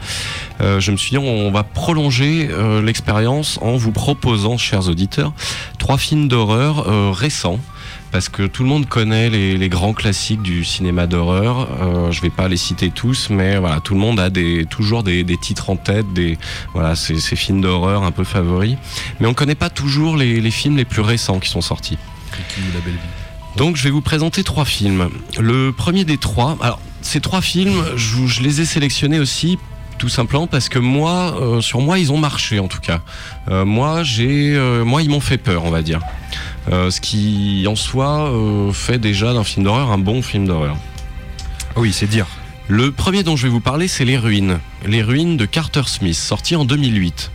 Euh, 0.61 0.79
je 0.81 0.93
me 0.93 0.97
suis 0.97 1.11
dit, 1.11 1.19
on 1.19 1.51
va 1.51 1.65
prolonger 1.65 2.49
euh, 2.51 2.81
l'expérience 2.83 3.59
en 3.63 3.77
vous 3.77 3.91
proposant, 3.91 4.59
chers 4.59 4.87
auditeurs, 4.89 5.33
trois 5.79 5.99
films 5.99 6.29
d'horreur 6.29 6.85
récents 7.17 7.59
parce 8.15 8.29
que 8.29 8.45
tout 8.45 8.63
le 8.63 8.69
monde 8.69 8.87
connaît 8.87 9.29
les, 9.29 9.57
les 9.57 9.69
grands 9.69 9.93
classiques 9.93 10.41
du 10.41 10.65
cinéma 10.65 11.09
d'horreur. 11.09 11.69
Euh, 11.83 12.13
je 12.13 12.21
vais 12.21 12.31
pas 12.31 12.47
les 12.47 12.57
citer 12.57 12.91
tous, 12.91 13.29
mais 13.29 13.57
voilà, 13.59 13.81
tout 13.81 13.95
le 13.95 13.99
monde 13.99 14.21
a 14.21 14.31
des, 14.31 14.67
toujours 14.67 15.03
des, 15.03 15.25
des 15.25 15.37
titres 15.37 15.69
en 15.69 15.75
tête, 15.75 16.07
des 16.13 16.39
voilà, 16.75 16.95
ces, 16.95 17.19
ces 17.19 17.35
films 17.35 17.61
d'horreur 17.61 18.05
un 18.05 18.13
peu 18.13 18.23
favoris. 18.23 18.77
Mais 19.19 19.27
on 19.27 19.35
connaît 19.35 19.57
pas 19.57 19.69
toujours 19.69 20.17
les, 20.17 20.41
les 20.41 20.51
films 20.53 20.77
les 20.77 20.85
plus 20.85 21.03
récents 21.03 21.41
qui 21.41 21.49
sont 21.49 21.61
sortis. 21.61 21.99
la 22.73 22.81
belle 22.83 22.93
vie. 22.93 23.57
Donc 23.57 23.75
je 23.75 23.83
vais 23.83 23.91
vous 23.91 24.01
présenter 24.01 24.45
trois 24.45 24.65
films. 24.65 25.11
Le 25.41 25.73
premier 25.73 26.05
des 26.05 26.17
trois, 26.17 26.57
alors 26.61 26.79
ces 27.03 27.21
trois 27.21 27.41
films, 27.41 27.83
je 27.97 28.43
les 28.45 28.61
ai 28.61 28.65
sélectionnés 28.65 29.19
aussi 29.19 29.59
Tout 29.99 30.09
simplement 30.09 30.47
parce 30.47 30.69
que 30.69 30.79
moi, 30.79 31.37
euh, 31.41 31.61
sur 31.61 31.81
moi, 31.81 31.99
ils 31.99 32.13
ont 32.13 32.19
marché 32.19 32.61
en 32.61 32.69
tout 32.69 32.81
cas. 32.81 33.01
Euh, 33.49 33.65
moi, 33.65 34.05
j'ai, 34.05 34.55
euh, 34.55 34.85
moi, 34.85 35.03
ils 35.03 35.11
m'ont 35.11 35.21
fait 35.21 35.39
peur, 35.39 35.65
on 35.65 35.71
va 35.71 35.83
dire. 35.83 36.01
Euh, 36.73 36.91
ce 36.91 37.01
qui, 37.01 37.67
en 37.69 37.77
soi, 37.77 38.31
euh, 38.31 38.73
fait 38.73 38.99
déjà 38.99 39.35
d'un 39.35 39.45
film 39.45 39.65
d'horreur 39.65 39.91
un 39.91 39.99
bon 39.99 40.23
film 40.23 40.47
d'horreur. 40.47 40.77
Ah 41.77 41.81
Oui, 41.81 41.93
c'est 41.93 42.07
dire. 42.07 42.27
Le 42.69 42.91
premier 42.93 43.23
dont 43.23 43.37
je 43.37 43.43
vais 43.43 43.51
vous 43.51 43.61
parler, 43.61 43.89
c'est 43.89 44.07
Les 44.07 44.17
Ruines. 44.17 44.59
Les 44.87 45.03
Ruines 45.03 45.37
de 45.37 45.45
Carter 45.45 45.83
Smith, 45.87 46.17
sorti 46.17 46.57
en 46.57 46.65
2008. 46.65 47.31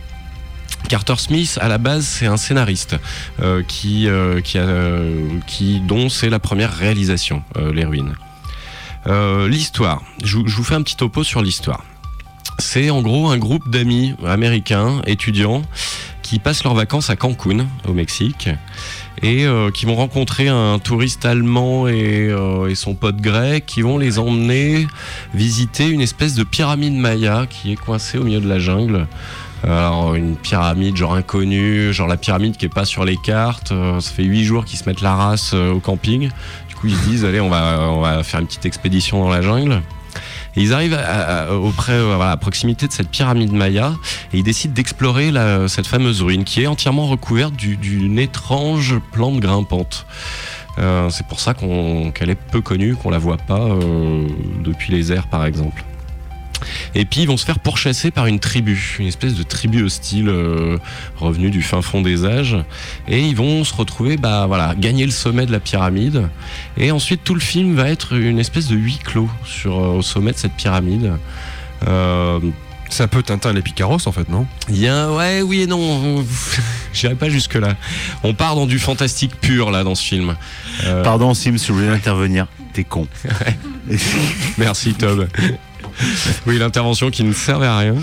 Carter 0.88 1.14
Smith, 1.18 1.56
à 1.60 1.68
la 1.68 1.78
base, 1.78 2.04
c'est 2.04 2.26
un 2.26 2.36
scénariste 2.36 2.96
euh, 3.40 3.62
qui, 3.62 4.08
euh, 4.08 4.40
qui, 4.40 4.58
a, 4.58 4.62
euh, 4.62 5.28
qui, 5.46 5.80
dont 5.80 6.08
c'est 6.08 6.30
la 6.30 6.40
première 6.40 6.72
réalisation, 6.72 7.44
Les 7.72 7.84
Ruines. 7.84 8.14
L'histoire, 9.06 10.02
je, 10.24 10.38
je 10.44 10.56
vous 10.56 10.64
fais 10.64 10.74
un 10.74 10.82
petit 10.82 10.96
topo 10.96 11.22
sur 11.22 11.42
l'histoire. 11.42 11.84
C'est 12.58 12.90
en 12.90 13.02
gros 13.02 13.30
un 13.30 13.38
groupe 13.38 13.70
d'amis 13.70 14.14
américains, 14.26 15.00
étudiants, 15.06 15.62
qui 16.30 16.38
passent 16.38 16.62
leurs 16.62 16.74
vacances 16.74 17.10
à 17.10 17.16
Cancun, 17.16 17.66
au 17.88 17.92
Mexique, 17.92 18.48
et 19.20 19.46
euh, 19.46 19.72
qui 19.72 19.84
vont 19.84 19.96
rencontrer 19.96 20.46
un 20.46 20.78
touriste 20.78 21.24
allemand 21.24 21.88
et, 21.88 22.28
euh, 22.28 22.68
et 22.68 22.76
son 22.76 22.94
pote 22.94 23.16
grec, 23.16 23.66
qui 23.66 23.82
vont 23.82 23.98
les 23.98 24.20
emmener 24.20 24.86
visiter 25.34 25.88
une 25.88 26.00
espèce 26.00 26.36
de 26.36 26.44
pyramide 26.44 26.94
maya 26.94 27.46
qui 27.50 27.72
est 27.72 27.76
coincée 27.76 28.16
au 28.16 28.22
milieu 28.22 28.38
de 28.38 28.48
la 28.48 28.60
jungle. 28.60 29.08
Alors 29.64 30.14
une 30.14 30.36
pyramide 30.36 30.96
genre 30.96 31.14
inconnue, 31.14 31.92
genre 31.92 32.06
la 32.06 32.16
pyramide 32.16 32.56
qui 32.56 32.66
est 32.66 32.72
pas 32.72 32.84
sur 32.84 33.04
les 33.04 33.16
cartes. 33.16 33.72
Euh, 33.72 33.98
ça 33.98 34.12
fait 34.12 34.22
huit 34.22 34.44
jours 34.44 34.64
qu'ils 34.64 34.78
se 34.78 34.88
mettent 34.88 35.02
la 35.02 35.16
race 35.16 35.52
au 35.52 35.80
camping. 35.80 36.30
Du 36.68 36.76
coup 36.76 36.86
ils 36.86 36.94
se 36.94 37.08
disent 37.08 37.24
allez 37.24 37.40
on 37.40 37.50
va 37.50 37.88
on 37.90 38.02
va 38.02 38.22
faire 38.22 38.38
une 38.38 38.46
petite 38.46 38.66
expédition 38.66 39.20
dans 39.20 39.30
la 39.30 39.42
jungle. 39.42 39.82
Ils 40.56 40.72
arrivent 40.72 40.94
à, 40.94 41.48
à- 41.48 41.52
auprès, 41.54 41.92
euh, 41.92 42.20
à 42.20 42.36
proximité 42.36 42.86
de 42.88 42.92
cette 42.92 43.08
pyramide 43.10 43.52
maya 43.52 43.94
et 44.32 44.38
ils 44.38 44.42
décident 44.44 44.74
d'explorer 44.74 45.32
cette 45.68 45.86
fameuse 45.86 46.22
ruine 46.22 46.44
qui 46.44 46.62
est 46.62 46.66
entièrement 46.66 47.06
recouverte 47.06 47.54
du- 47.54 47.76
d'une 47.76 48.18
étrange 48.18 48.96
plante 49.12 49.40
grimpante. 49.40 50.06
Euh, 50.78 51.10
c'est 51.10 51.26
pour 51.26 51.40
ça 51.40 51.54
qu'elle 51.54 52.30
est 52.30 52.34
peu 52.50 52.60
connue, 52.60 52.94
qu'on 52.94 53.10
la 53.10 53.18
voit 53.18 53.36
pas 53.36 53.60
euh, 53.60 54.26
depuis 54.64 54.92
les 54.92 55.12
airs 55.12 55.26
par 55.28 55.44
exemple. 55.44 55.84
Et 56.94 57.04
puis 57.04 57.22
ils 57.22 57.26
vont 57.26 57.36
se 57.36 57.44
faire 57.44 57.58
pourchasser 57.58 58.10
par 58.10 58.26
une 58.26 58.38
tribu, 58.40 58.96
une 58.98 59.06
espèce 59.06 59.34
de 59.34 59.42
tribu 59.42 59.82
hostile 59.82 60.28
euh, 60.28 60.78
revenue 61.16 61.50
du 61.50 61.62
fin 61.62 61.82
fond 61.82 62.00
des 62.02 62.24
âges. 62.24 62.56
Et 63.08 63.20
ils 63.20 63.36
vont 63.36 63.64
se 63.64 63.74
retrouver, 63.74 64.16
bah 64.16 64.46
voilà, 64.46 64.74
gagner 64.76 65.04
le 65.04 65.12
sommet 65.12 65.46
de 65.46 65.52
la 65.52 65.60
pyramide. 65.60 66.28
Et 66.76 66.90
ensuite 66.90 67.24
tout 67.24 67.34
le 67.34 67.40
film 67.40 67.74
va 67.74 67.88
être 67.88 68.14
une 68.14 68.38
espèce 68.38 68.68
de 68.68 68.76
huis 68.76 68.98
clos 69.02 69.28
sur, 69.44 69.78
euh, 69.78 69.98
au 69.98 70.02
sommet 70.02 70.32
de 70.32 70.38
cette 70.38 70.54
pyramide. 70.54 71.12
Euh, 71.86 72.38
C'est 72.92 73.04
un 73.04 73.08
peu 73.08 73.22
Tintin 73.22 73.50
et 73.50 73.54
les 73.54 73.62
Picaros 73.62 74.06
en 74.08 74.12
fait, 74.12 74.28
non? 74.28 74.46
Il 74.68 74.78
y 74.78 74.88
a, 74.88 75.12
ouais, 75.12 75.42
oui 75.42 75.60
et 75.62 75.66
non. 75.68 76.24
J'irai 76.92 77.14
pas 77.14 77.28
jusque 77.28 77.54
là. 77.54 77.76
On 78.24 78.34
part 78.34 78.56
dans 78.56 78.66
du 78.66 78.80
fantastique 78.80 79.32
pur 79.40 79.70
là 79.70 79.84
dans 79.84 79.94
ce 79.94 80.02
film. 80.02 80.34
Euh, 80.86 81.04
Pardon, 81.04 81.32
Sim, 81.32 81.56
si 81.56 81.70
vous 81.70 81.78
voulez 81.78 81.88
intervenir, 81.88 82.48
t'es 82.72 82.82
con. 82.82 83.06
Merci 84.58 84.94
Tom. 84.94 85.28
oui, 86.46 86.58
l'intervention 86.58 87.10
qui 87.10 87.24
ne 87.24 87.32
servait 87.32 87.66
à 87.66 87.78
rien. 87.78 87.96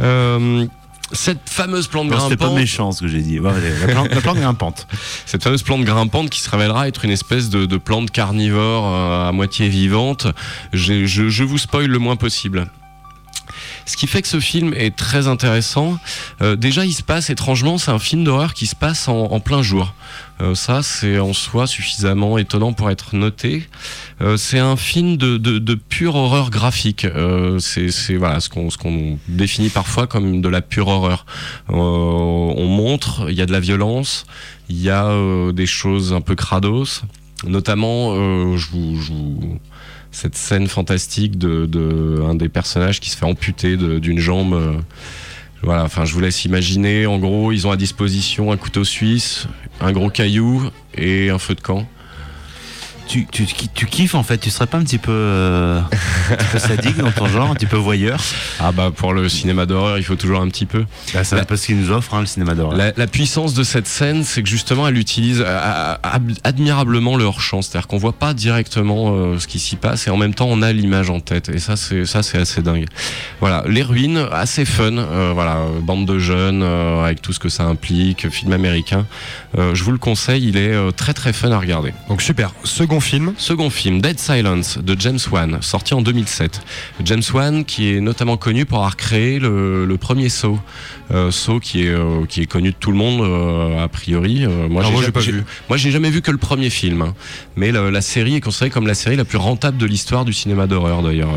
Euh, 0.00 0.66
cette 1.12 1.50
fameuse 1.50 1.88
plante 1.88 2.08
Non, 2.08 2.20
C'était 2.20 2.36
pas 2.36 2.46
grimpante, 2.46 2.60
méchant 2.60 2.92
ce 2.92 3.02
que 3.02 3.08
j'ai 3.08 3.20
dit. 3.20 3.38
Ouais, 3.38 3.52
la, 3.86 3.92
plante, 3.92 4.08
la 4.14 4.20
plante 4.20 4.38
grimpante. 4.38 4.86
cette 5.26 5.42
fameuse 5.42 5.62
plante 5.62 5.84
grimpante 5.84 6.30
qui 6.30 6.40
se 6.40 6.50
révélera 6.50 6.88
être 6.88 7.04
une 7.04 7.10
espèce 7.10 7.50
de, 7.50 7.66
de 7.66 7.76
plante 7.76 8.10
carnivore 8.10 8.86
euh, 8.86 9.28
à 9.28 9.32
moitié 9.32 9.68
vivante. 9.68 10.26
Je, 10.72 11.04
je 11.06 11.44
vous 11.44 11.58
spoil 11.58 11.86
le 11.86 11.98
moins 11.98 12.16
possible. 12.16 12.66
Ce 13.86 13.96
qui 13.96 14.06
fait 14.06 14.22
que 14.22 14.28
ce 14.28 14.40
film 14.40 14.72
est 14.74 14.94
très 14.94 15.28
intéressant. 15.28 15.98
Euh, 16.40 16.56
déjà, 16.56 16.84
il 16.84 16.92
se 16.92 17.02
passe 17.02 17.30
étrangement, 17.30 17.78
c'est 17.78 17.90
un 17.90 17.98
film 17.98 18.24
d'horreur 18.24 18.54
qui 18.54 18.66
se 18.66 18.76
passe 18.76 19.08
en, 19.08 19.24
en 19.24 19.40
plein 19.40 19.62
jour. 19.62 19.92
Euh, 20.40 20.54
ça, 20.54 20.82
c'est 20.82 21.18
en 21.18 21.32
soi 21.32 21.66
suffisamment 21.66 22.38
étonnant 22.38 22.72
pour 22.72 22.90
être 22.90 23.14
noté. 23.14 23.68
Euh, 24.20 24.36
c'est 24.36 24.58
un 24.58 24.76
film 24.76 25.16
de, 25.16 25.74
pure 25.74 26.16
horreur 26.16 26.50
graphique. 26.50 27.04
Euh, 27.04 27.58
c'est 27.58 27.90
ce 27.90 28.48
qu'on 28.48 29.18
définit 29.28 29.68
parfois 29.68 30.06
comme 30.06 30.40
de 30.40 30.48
la 30.48 30.62
pure 30.62 30.88
horreur. 30.88 31.26
On 31.68 32.66
montre, 32.66 33.26
il 33.28 33.36
y 33.36 33.42
a 33.42 33.46
de 33.46 33.52
la 33.52 33.60
violence, 33.60 34.26
il 34.68 34.80
y 34.80 34.90
a 34.90 35.12
des 35.52 35.66
choses 35.66 36.12
un 36.12 36.20
peu 36.20 36.34
crados. 36.34 37.02
Notamment, 37.46 38.14
je 38.56 38.66
vous, 38.70 39.58
cette 40.10 40.36
scène 40.36 40.68
fantastique 40.68 41.38
de, 41.38 41.66
de 41.66 42.22
un 42.24 42.34
des 42.34 42.48
personnages 42.48 43.00
qui 43.00 43.10
se 43.10 43.16
fait 43.16 43.26
amputer 43.26 43.76
d'une 43.76 44.18
jambe. 44.18 44.82
voilà, 45.62 45.84
enfin, 45.84 46.04
je 46.04 46.14
vous 46.14 46.20
laisse 46.20 46.44
imaginer. 46.44 47.06
En 47.06 47.18
gros, 47.18 47.52
ils 47.52 47.66
ont 47.66 47.70
à 47.70 47.76
disposition 47.76 48.52
un 48.52 48.56
couteau 48.56 48.84
suisse, 48.84 49.48
un 49.82 49.92
gros 49.92 50.10
caillou 50.10 50.70
et 50.94 51.30
un 51.30 51.38
feu 51.38 51.54
de 51.54 51.60
camp. 51.60 51.86
Tu, 53.08 53.26
tu, 53.26 53.44
tu 53.46 53.86
kiffes 53.86 54.14
en 54.14 54.22
fait, 54.22 54.38
tu 54.38 54.48
serais 54.48 54.66
pas 54.66 54.78
un 54.78 54.84
petit 54.84 54.96
peu, 54.98 55.10
euh, 55.12 55.80
un 56.30 56.34
petit 56.36 56.46
peu 56.52 56.58
sadique 56.58 56.96
dans 56.96 57.10
ton 57.10 57.26
genre, 57.26 57.50
un 57.50 57.54
petit 57.54 57.66
peu 57.66 57.76
voyeur? 57.76 58.18
Ah 58.58 58.72
bah 58.72 58.90
pour 58.94 59.12
le 59.12 59.28
cinéma 59.28 59.66
d'horreur, 59.66 59.98
il 59.98 60.04
faut 60.04 60.14
toujours 60.16 60.40
un 60.40 60.48
petit 60.48 60.64
peu. 60.64 60.86
bah, 61.12 61.22
C'est 61.24 61.38
un 61.38 61.44
peu 61.44 61.56
ce 61.56 61.66
qu'il 61.66 61.76
nous 61.78 61.90
offre, 61.90 62.14
hein, 62.14 62.20
le 62.20 62.26
cinéma 62.26 62.54
d'horreur. 62.54 62.76
La, 62.76 62.92
la 62.96 63.06
puissance 63.06 63.52
de 63.52 63.64
cette 63.64 63.86
scène, 63.86 64.24
c'est 64.24 64.42
que 64.42 64.48
justement, 64.48 64.88
elle 64.88 64.96
utilise 64.96 65.42
euh, 65.46 65.94
ad- 66.02 66.38
admirablement 66.44 67.16
le 67.16 67.24
hors-champ. 67.24 67.60
C'est-à-dire 67.60 67.86
qu'on 67.86 67.98
voit 67.98 68.14
pas 68.14 68.32
directement 68.32 69.12
euh, 69.14 69.38
ce 69.38 69.46
qui 69.46 69.58
s'y 69.58 69.76
passe 69.76 70.06
et 70.06 70.10
en 70.10 70.16
même 70.16 70.32
temps, 70.32 70.46
on 70.48 70.62
a 70.62 70.72
l'image 70.72 71.10
en 71.10 71.20
tête. 71.20 71.50
Et 71.50 71.58
ça, 71.58 71.76
c'est 71.76 72.06
ça, 72.06 72.22
c'est 72.22 72.38
assez 72.38 72.62
dingue. 72.62 72.86
Voilà, 73.40 73.64
les 73.68 73.82
ruines, 73.82 74.26
assez 74.32 74.64
fun. 74.64 74.96
euh, 74.96 75.32
voilà, 75.34 75.58
bande 75.82 76.06
de 76.06 76.18
jeunes 76.18 76.62
euh, 76.62 77.04
avec 77.04 77.20
tout 77.20 77.32
ce 77.34 77.38
que 77.40 77.48
ça 77.50 77.64
implique, 77.64 78.30
film 78.30 78.52
américain. 78.52 79.04
Euh, 79.58 79.74
je 79.74 79.84
vous 79.84 79.92
le 79.92 79.98
conseille, 79.98 80.48
il 80.48 80.56
est 80.56 80.72
euh, 80.72 80.92
très 80.92 81.12
très 81.12 81.32
fun 81.34 81.50
à 81.50 81.58
regarder. 81.58 81.92
Donc 82.08 82.22
super. 82.22 82.52
Second 82.64 82.91
Second 82.92 83.70
film, 83.70 84.02
Dead 84.02 84.18
Silence 84.18 84.76
de 84.76 84.94
James 85.00 85.18
Wan, 85.30 85.62
sorti 85.62 85.94
en 85.94 86.02
2007. 86.02 86.60
James 87.02 87.22
Wan 87.32 87.64
qui 87.64 87.94
est 87.94 88.00
notamment 88.02 88.36
connu 88.36 88.66
pour 88.66 88.78
avoir 88.78 88.98
créé 88.98 89.38
le, 89.38 89.96
premier 89.98 90.28
Saw. 90.28 90.58
Euh, 91.12 91.30
Saw 91.30 91.60
qui 91.60 91.84
est, 91.84 91.88
euh, 91.90 92.24
qui 92.28 92.40
est 92.40 92.46
connu 92.46 92.70
de 92.70 92.76
tout 92.78 92.90
le 92.90 92.96
monde 92.96 93.20
euh, 93.20 93.84
a 93.84 93.88
priori. 93.88 94.44
Euh, 94.44 94.68
moi, 94.68 94.82
moi, 94.82 95.00
ja- 95.00 95.06
j'ai 95.06 95.12
pas 95.12 95.20
vu. 95.20 95.44
Moi 95.68 95.76
j'ai 95.76 95.90
jamais 95.90 96.10
vu 96.10 96.22
que 96.22 96.30
le 96.30 96.38
premier 96.38 96.70
film. 96.70 97.02
hein. 97.02 97.14
Mais 97.56 97.70
le- 97.70 97.90
la 97.90 98.00
série 98.00 98.36
est 98.36 98.40
considérée 98.40 98.70
comme 98.70 98.86
la 98.86 98.94
série 98.94 99.16
la 99.16 99.24
plus 99.24 99.38
rentable 99.38 99.76
de 99.76 99.86
l'histoire 99.86 100.24
du 100.24 100.32
cinéma 100.32 100.66
d'horreur 100.66 101.02
d'ailleurs. 101.02 101.28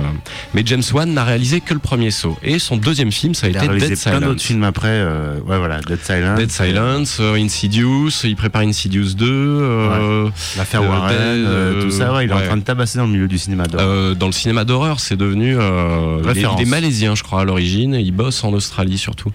Mais 0.54 0.64
James 0.66 0.84
Wan 0.94 1.14
n'a 1.14 1.24
réalisé 1.24 1.60
que 1.62 1.74
le 1.74 1.80
premier 1.80 2.12
Saw. 2.12 2.38
Et 2.44 2.58
son 2.60 2.78
deuxième 2.78 3.12
film, 3.12 3.34
ça 3.34 3.48
a 3.48 3.50
Il 3.50 3.58
a 3.58 3.60
été 3.60 3.68
réalisé 3.68 3.90
Dead 3.96 4.00
plein 4.02 4.14
d'autres 4.14 4.26
Silence. 4.40 4.44
films 4.44 4.64
après. 4.64 4.88
euh, 4.90 5.40
ouais, 5.42 5.58
voilà, 5.58 5.82
Dead 5.82 6.00
Silence. 6.04 6.40
Dead 6.40 6.52
Silence, 6.52 7.18
euh, 7.20 7.36
Insidious, 7.36 8.10
il 8.24 8.36
prépare 8.36 8.62
Insidious 8.62 9.14
2. 9.16 9.26
euh, 9.30 10.30
L'affaire 10.58 10.84
Euh, 10.84 10.88
Warren, 10.88 11.18
Dead, 11.18 11.46
euh, 11.48 11.82
tout 11.84 11.92
ça, 11.92 12.14
ouais, 12.14 12.26
il 12.26 12.32
est 12.32 12.34
ouais. 12.34 12.44
en 12.44 12.46
train 12.46 12.58
de 12.58 12.64
tabasser 12.64 12.98
dans 12.98 13.06
le 13.06 13.12
milieu 13.12 13.28
du 13.28 13.38
cinéma 13.38 13.66
d'horreur. 13.66 13.88
Euh, 13.88 14.14
dans 14.14 14.28
le 14.28 14.32
cinéma 14.32 14.64
d'horreur, 14.64 15.00
c'est 15.00 15.18
devenu. 15.18 15.56
euh, 15.58 16.20
il, 16.22 16.26
est, 16.26 16.28
Référence. 16.30 16.60
il 16.62 16.68
est 16.68 16.70
malaisien, 16.70 17.16
je 17.16 17.24
crois, 17.24 17.42
à 17.42 17.44
l'origine, 17.44 17.94
et 17.96 18.00
il 18.02 18.12
bosse 18.12 18.44
en 18.44 18.54
Australie 18.54 18.98
surtout. 18.98 19.32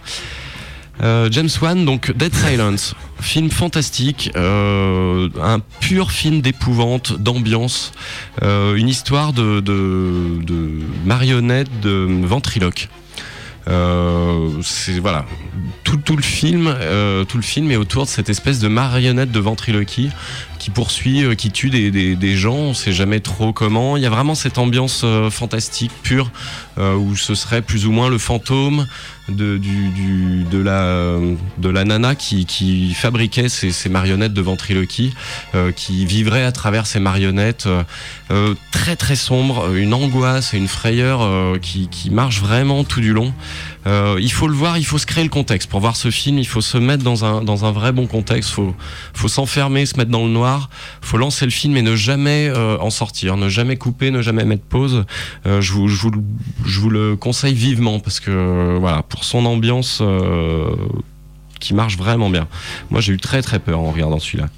Euh, 1.03 1.28
James 1.30 1.48
Wan, 1.62 1.84
donc 1.84 2.12
Dead 2.12 2.34
Silence, 2.34 2.94
film 3.20 3.51
fantastique, 3.51 4.30
euh, 4.36 5.28
un 5.42 5.61
pur 5.80 6.11
film 6.11 6.42
d'épouvante, 6.42 7.18
d'ambiance, 7.18 7.92
euh, 8.42 8.74
une 8.74 8.88
histoire 8.88 9.32
de, 9.32 9.61
de, 9.61 10.42
de 10.42 10.80
marionnettes, 11.07 11.80
de 11.80 12.07
ventriloque. 12.26 12.88
Euh, 13.71 14.49
c'est 14.62 14.99
voilà. 14.99 15.25
Tout, 15.85 15.97
tout 15.97 16.16
le 16.16 16.23
film 16.23 16.66
euh, 16.81 17.25
tout 17.25 17.37
le 17.37 17.43
film 17.43 17.71
est 17.71 17.77
autour 17.77 18.05
de 18.05 18.09
cette 18.11 18.29
espèce 18.29 18.59
de 18.59 18.68
marionnette 18.68 19.33
de 19.33 19.41
ventriloquie 19.41 20.11
qui 20.59 20.71
poursuit 20.71 21.25
euh, 21.25 21.35
qui 21.35 21.51
tue 21.51 21.71
des, 21.71 21.91
des, 21.91 22.16
des 22.16 22.37
gens. 22.37 22.55
On 22.55 22.75
sait 22.75 22.93
jamais 22.93 23.21
trop 23.21 23.53
comment. 23.53 23.97
Il 23.97 24.03
y 24.03 24.07
a 24.07 24.11
vraiment 24.11 24.35
cette 24.35 24.59
ambiance 24.59 25.05
fantastique 25.31 25.93
pure 26.03 26.31
où 26.79 27.14
ce 27.14 27.35
serait 27.35 27.61
plus 27.61 27.87
ou 27.87 27.93
moins 27.93 28.09
le 28.09 28.16
fantôme 28.16 28.87
de, 29.29 29.59
du, 29.59 29.89
du- 29.91 30.45
de, 30.51 30.59
la, 30.59 31.18
de 31.59 31.68
la 31.68 31.85
nana 31.85 32.14
qui, 32.14 32.47
qui 32.47 32.95
fabriquait 32.95 33.51
ces, 33.51 33.71
ces 33.71 33.91
marionnettes 33.91 34.33
de 34.33 34.41
ventriloquie, 34.41 35.12
euh, 35.55 35.73
qui 35.73 36.07
vivrait 36.07 36.43
à 36.43 36.53
travers 36.53 36.87
ces 36.87 36.99
marionnettes, 36.99 37.68
euh, 38.31 38.55
très 38.73 38.97
très 38.97 39.14
sombre, 39.14 39.75
une 39.75 39.93
angoisse 39.93 40.55
et 40.55 40.57
une 40.57 40.68
frayeur 40.68 41.21
euh, 41.23 41.59
qui, 41.61 41.89
qui 41.89 42.09
marche 42.11 42.41
vraiment 42.41 42.83
tout 42.83 43.01
du 43.01 43.12
long. 43.12 43.35
Euh, 43.86 44.16
il 44.20 44.32
faut 44.32 44.48
le 44.48 44.54
voir, 44.54 44.78
il 44.78 44.84
faut 44.84 44.98
se 44.98 45.06
créer 45.06 45.24
le 45.24 45.30
contexte. 45.30 45.68
Pour 45.70 45.80
voir 45.80 45.96
ce 45.96 46.11
film, 46.11 46.38
il 46.38 46.46
faut 46.46 46.61
se 46.61 46.78
mettre 46.78 47.02
dans 47.02 47.24
un, 47.24 47.42
dans 47.42 47.64
un 47.64 47.72
vrai 47.72 47.92
bon 47.92 48.06
contexte, 48.06 48.50
faut, 48.50 48.74
faut 49.14 49.28
s'enfermer, 49.28 49.86
se 49.86 49.96
mettre 49.96 50.11
dans 50.11 50.24
le 50.24 50.30
noir, 50.30 50.70
faut 51.00 51.16
lancer 51.16 51.44
le 51.44 51.50
film 51.50 51.76
et 51.76 51.82
ne 51.82 51.96
jamais 51.96 52.48
euh, 52.48 52.78
en 52.78 52.90
sortir, 52.90 53.36
ne 53.36 53.48
jamais 53.48 53.76
couper, 53.76 54.11
ne 54.11 54.22
jamais 54.22 54.44
mettre 54.44 54.64
pause. 54.64 55.04
Euh, 55.46 55.61
je, 55.61 55.72
vous, 55.72 55.88
je, 55.88 56.02
vous, 56.02 56.12
je 56.64 56.80
vous 56.80 56.90
le 56.90 57.16
conseille 57.16 57.54
vivement 57.54 58.00
parce 58.00 58.20
que 58.20 58.76
voilà, 58.78 59.02
pour 59.02 59.24
son 59.24 59.44
ambiance 59.46 60.02
qui 61.61 61.74
marche 61.74 61.96
vraiment 61.96 62.30
bien. 62.30 62.48
Moi, 62.90 63.00
j'ai 63.00 63.12
eu 63.12 63.18
très 63.18 63.42
très 63.42 63.58
peur 63.58 63.80
en 63.80 63.92
regardant 63.92 64.18
celui-là. 64.18 64.48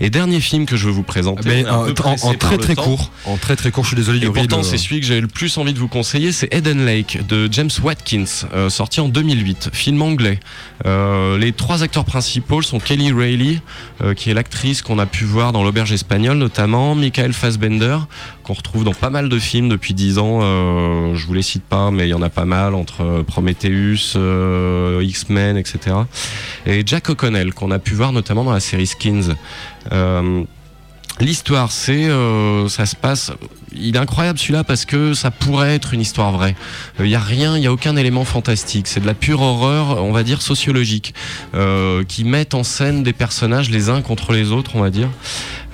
Et 0.00 0.10
dernier 0.10 0.40
film 0.40 0.66
que 0.66 0.76
je 0.76 0.86
veux 0.86 0.92
vous 0.92 1.02
présenter. 1.02 1.48
Mais 1.48 1.64
un 1.66 1.92
peu 1.92 2.02
en, 2.04 2.34
très 2.34 2.58
très 2.58 2.74
temps. 2.74 2.84
court. 2.84 3.10
En 3.24 3.36
très 3.36 3.56
très 3.56 3.70
court, 3.70 3.84
je 3.84 3.88
suis 3.88 3.96
désolé, 3.96 4.24
Et 4.24 4.30
pourtant, 4.30 4.62
c'est 4.62 4.78
celui 4.78 5.00
que 5.00 5.06
j'avais 5.06 5.20
le 5.20 5.28
plus 5.28 5.56
envie 5.58 5.72
de 5.72 5.78
vous 5.78 5.88
conseiller, 5.88 6.32
c'est 6.32 6.52
Eden 6.54 6.84
Lake 6.84 7.26
de 7.26 7.48
James 7.50 7.70
Watkins, 7.82 8.24
euh, 8.54 8.68
sorti 8.68 9.00
en 9.00 9.08
2008, 9.08 9.70
film 9.72 10.02
anglais. 10.02 10.40
Euh, 10.84 11.38
les 11.38 11.52
trois 11.52 11.82
acteurs 11.82 12.04
principaux 12.04 12.62
sont 12.62 12.78
Kelly 12.78 13.12
Reilly, 13.12 13.60
euh, 14.02 14.14
qui 14.14 14.30
est 14.30 14.34
l'actrice 14.34 14.82
qu'on 14.82 14.98
a 14.98 15.06
pu 15.06 15.24
voir 15.24 15.52
dans 15.52 15.62
l'auberge 15.62 15.92
espagnole 15.92 16.38
notamment, 16.38 16.94
Michael 16.94 17.32
Fassbender, 17.32 17.98
qu'on 18.46 18.54
retrouve 18.54 18.84
dans 18.84 18.94
pas 18.94 19.10
mal 19.10 19.28
de 19.28 19.38
films 19.40 19.68
depuis 19.68 19.92
10 19.92 20.18
ans. 20.18 20.38
Euh, 20.40 21.16
je 21.16 21.26
vous 21.26 21.34
les 21.34 21.42
cite 21.42 21.64
pas, 21.64 21.90
mais 21.90 22.06
il 22.06 22.10
y 22.10 22.14
en 22.14 22.22
a 22.22 22.30
pas 22.30 22.44
mal 22.44 22.76
entre 22.76 23.02
euh, 23.02 23.22
Prometheus, 23.24 24.14
euh, 24.14 25.02
X-Men, 25.02 25.56
etc. 25.56 25.96
Et 26.64 26.84
Jack 26.86 27.10
O'Connell, 27.10 27.52
qu'on 27.52 27.72
a 27.72 27.80
pu 27.80 27.94
voir 27.94 28.12
notamment 28.12 28.44
dans 28.44 28.52
la 28.52 28.60
série 28.60 28.86
Skins. 28.86 29.34
Euh, 29.90 30.44
L'histoire, 31.18 31.72
c'est, 31.72 32.04
euh, 32.04 32.68
ça 32.68 32.84
se 32.84 32.94
passe. 32.94 33.32
Il 33.72 33.96
est 33.96 33.98
incroyable 33.98 34.38
celui-là 34.38 34.64
parce 34.64 34.84
que 34.84 35.14
ça 35.14 35.30
pourrait 35.30 35.74
être 35.74 35.94
une 35.94 36.02
histoire 36.02 36.30
vraie. 36.30 36.54
Il 37.00 37.06
y 37.06 37.14
a 37.14 37.20
rien, 37.20 37.56
il 37.56 37.62
y 37.62 37.66
a 37.66 37.72
aucun 37.72 37.96
élément 37.96 38.26
fantastique. 38.26 38.86
C'est 38.86 39.00
de 39.00 39.06
la 39.06 39.14
pure 39.14 39.40
horreur, 39.40 40.04
on 40.04 40.12
va 40.12 40.22
dire 40.22 40.42
sociologique, 40.42 41.14
euh, 41.54 42.04
qui 42.04 42.24
met 42.24 42.54
en 42.54 42.64
scène 42.64 43.02
des 43.02 43.14
personnages 43.14 43.70
les 43.70 43.88
uns 43.88 44.02
contre 44.02 44.32
les 44.32 44.52
autres, 44.52 44.72
on 44.74 44.80
va 44.80 44.90
dire. 44.90 45.08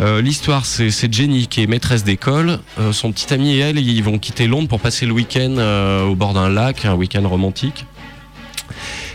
Euh, 0.00 0.20
L'histoire, 0.22 0.64
c'est 0.64 1.12
Jenny 1.12 1.46
qui 1.46 1.62
est 1.62 1.66
maîtresse 1.66 2.04
d'école. 2.04 2.58
Euh, 2.80 2.92
son 2.92 3.12
petit 3.12 3.32
ami 3.32 3.54
et 3.54 3.58
elle, 3.58 3.78
ils 3.78 4.02
vont 4.02 4.18
quitter 4.18 4.46
Londres 4.46 4.68
pour 4.68 4.80
passer 4.80 5.06
le 5.06 5.12
week-end 5.12 5.54
euh, 5.58 6.04
au 6.04 6.14
bord 6.14 6.34
d'un 6.34 6.48
lac, 6.48 6.84
un 6.84 6.94
week-end 6.94 7.26
romantique. 7.28 7.86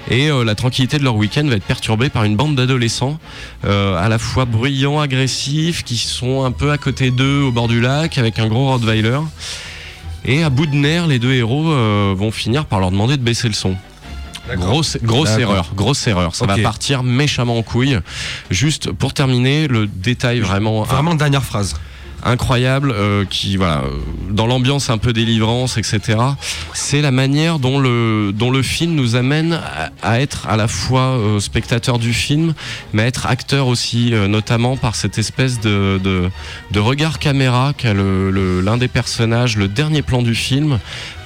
Et 0.09 0.29
la 0.29 0.55
tranquillité 0.55 0.99
de 0.99 1.03
leur 1.03 1.17
week-end 1.17 1.45
va 1.47 1.55
être 1.55 1.65
perturbée 1.65 2.07
par 2.07 2.23
une 2.23 2.37
bande 2.37 2.55
d'adolescents, 2.55 3.19
à 3.65 4.07
la 4.07 4.17
fois 4.17 4.45
bruyants, 4.45 5.01
agressifs, 5.01 5.83
qui 5.83 5.97
sont 5.97 6.45
un 6.45 6.51
peu 6.51 6.71
à 6.71 6.77
côté 6.77 7.11
d'eux 7.11 7.41
au 7.41 7.51
bord 7.51 7.67
du 7.67 7.81
lac, 7.81 8.17
avec 8.17 8.39
un 8.39 8.47
gros 8.47 8.67
Rottweiler. 8.67 9.19
Et 10.23 10.43
à 10.43 10.49
bout 10.49 10.65
de 10.65 10.75
nerfs, 10.75 11.07
les 11.07 11.19
deux 11.19 11.33
héros 11.33 12.15
vont 12.15 12.31
finir 12.31 12.67
par 12.67 12.79
leur 12.79 12.91
demander 12.91 13.17
de 13.17 13.21
baisser 13.21 13.49
le 13.49 13.53
son. 13.53 13.75
Grosse, 14.55 14.97
grosse 15.03 15.37
erreur, 15.37 15.71
grosse 15.75 16.07
erreur. 16.07 16.35
Ça 16.35 16.45
va 16.45 16.57
partir 16.57 17.03
méchamment 17.03 17.57
en 17.57 17.63
couille. 17.63 17.99
Juste 18.49 18.91
pour 18.91 19.13
terminer, 19.13 19.67
le 19.67 19.87
détail 19.87 20.39
vraiment 20.39 20.83
Vraiment 20.83 21.15
dernière 21.15 21.43
phrase. 21.43 21.75
Incroyable 22.27 22.91
euh, 22.95 23.25
qui 23.25 23.57
voilà 23.57 23.83
euh, 23.85 23.89
dans 24.29 24.45
l'ambiance 24.47 24.89
un 24.89 24.97
peu 24.97 25.13
délivrance 25.13 25.77
etc 25.77 26.19
c'est 26.73 27.01
la 27.01 27.11
manière 27.11 27.57
dont 27.57 27.79
le 27.79 28.31
dont 28.33 28.51
le 28.51 28.61
film 28.61 28.93
nous 28.95 29.15
amène 29.15 29.59
à, 30.03 30.19
être 30.19 30.47
à 30.47 30.57
la 30.57 30.67
fois 30.67 31.17
euh, 31.17 31.39
spectateur 31.39 31.99
du 31.99 32.13
film 32.13 32.53
mais 32.93 33.03
à 33.03 33.05
être 33.07 33.25
acteur 33.27 33.67
aussi 33.67 34.11
notamment 34.27 34.75
par 34.77 34.95
cette 34.95 35.17
espèce 35.17 35.59
de, 35.59 35.99
de, 36.03 36.79
regard 36.79 37.17
caméra 37.19 37.73
qu'a 37.75 37.93
le- 37.93 38.61
l'un 38.61 38.77
des 38.77 38.87
personnages 38.87 39.57
le 39.57 39.67
dernier 39.67 40.01
plan 40.01 40.21
du 40.21 40.35
film 40.35 40.79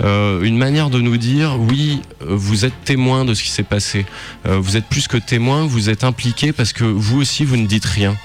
une 0.03 0.57
manière 0.57 0.89
de 0.89 0.99
nous 1.01 1.17
dire 1.17 1.55
oui 1.59 2.01
vous 2.25 2.65
êtes 2.65 2.83
témoin 2.85 3.25
de 3.25 3.33
ce 3.33 3.43
qui 3.43 3.49
s'est 3.49 3.63
passé. 3.63 4.05
Vous 4.45 4.77
êtes 4.77 4.85
plus 4.85 5.07
que 5.07 5.17
témoin 5.17 5.65
vous 5.65 5.89
êtes 5.89 6.03
impliqué 6.03 6.53
parce 6.53 6.73
que 6.73 6.83
vous 6.83 7.19
aussi 7.19 7.45
vous 7.45 7.57
ne 7.57 7.67
dites 7.67 7.85
rien 7.85 8.15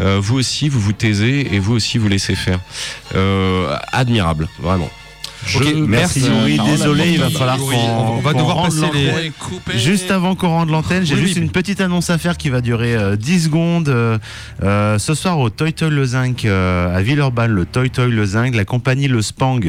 euh, 0.00 0.18
vous 0.20 0.38
aussi, 0.38 0.68
vous 0.68 0.80
vous 0.80 0.92
taisez 0.92 1.54
et 1.54 1.58
vous 1.58 1.74
aussi, 1.74 1.98
vous 1.98 2.08
laissez 2.08 2.34
faire. 2.34 2.58
Euh, 3.14 3.76
admirable, 3.92 4.48
vraiment. 4.60 4.90
Je 5.46 5.58
Ok, 5.58 5.72
Merci 5.88 6.22
à 6.26 6.64
désolé, 6.66 7.12
il 7.12 7.18
va 7.18 7.30
falloir 7.30 7.56
qu'on 7.56 7.72
on- 7.72 8.18
on 8.18 8.20
va 8.20 8.34
devoir 8.34 8.62
passer 8.64 8.84
les-. 8.92 9.32
Juste 9.78 10.10
avant 10.10 10.34
qu'on 10.34 10.48
rende 10.48 10.68
l'antenne, 10.68 11.06
j'ai 11.06 11.14
Oui, 11.14 11.22
juste 11.22 11.36
oui. 11.36 11.42
une 11.42 11.50
petite 11.50 11.80
annonce 11.80 12.10
à 12.10 12.18
faire 12.18 12.36
qui 12.36 12.50
va 12.50 12.60
durer 12.60 12.94
euh, 12.94 13.16
10 13.16 13.44
secondes. 13.44 13.88
Euh, 13.88 14.18
euh, 14.62 14.98
ce 14.98 15.14
soir 15.14 15.38
au 15.38 15.48
Toy 15.48 15.72
Toy 15.72 15.88
Le 15.88 16.04
Zinc 16.04 16.44
euh, 16.44 16.94
à 16.94 17.00
Villeurbanne, 17.00 17.52
le 17.52 17.64
Toy 17.64 17.88
Toy 17.88 18.10
Le 18.10 18.26
Zinc, 18.26 18.54
la 18.54 18.66
compagnie 18.66 19.08
Le 19.08 19.22
Spang 19.22 19.60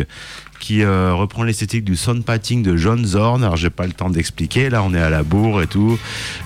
qui 0.61 0.83
euh, 0.83 1.13
reprend 1.13 1.43
l'esthétique 1.43 1.83
du 1.83 1.97
soundpatting 1.97 2.63
de 2.63 2.77
John 2.77 3.03
Zorn. 3.03 3.43
Alors 3.43 3.57
j'ai 3.57 3.69
pas 3.69 3.85
le 3.85 3.91
temps 3.91 4.09
d'expliquer, 4.09 4.69
là 4.69 4.83
on 4.83 4.93
est 4.93 5.01
à 5.01 5.09
la 5.09 5.23
bourre 5.23 5.61
et 5.61 5.67
tout. 5.67 5.99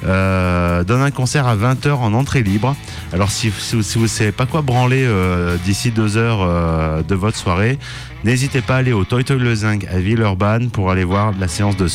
Euh, 0.06 0.84
donne 0.84 1.02
un 1.02 1.12
concert 1.12 1.46
à 1.46 1.56
20h 1.56 1.92
en 1.92 2.14
entrée 2.14 2.42
libre. 2.42 2.76
Alors 3.14 3.30
si, 3.30 3.50
vous 3.50 4.08
savez 4.08 4.32
pas 4.32 4.48
quoi 4.48 4.64
branler 4.64 5.04
euh, 5.06 5.58
d'ici 5.66 5.92
2 5.92 6.18
heures 6.18 7.04
de 7.04 7.16
votre 7.16 7.38
soirée, 7.38 7.78
n'hésitez 8.24 8.62
pas 8.62 8.76
à 8.76 8.78
aller 8.78 8.94
au 8.94 9.04
Toy 9.04 9.24
Toy 9.24 9.38
Le 9.38 9.54
Zinc 9.54 9.86
à 9.92 10.00
Villeurbanne 10.00 10.70
pour 10.70 10.90
aller 10.90 11.04
voir 11.04 11.34
la 11.38 11.50
séance 11.50 11.76
de 11.76 11.88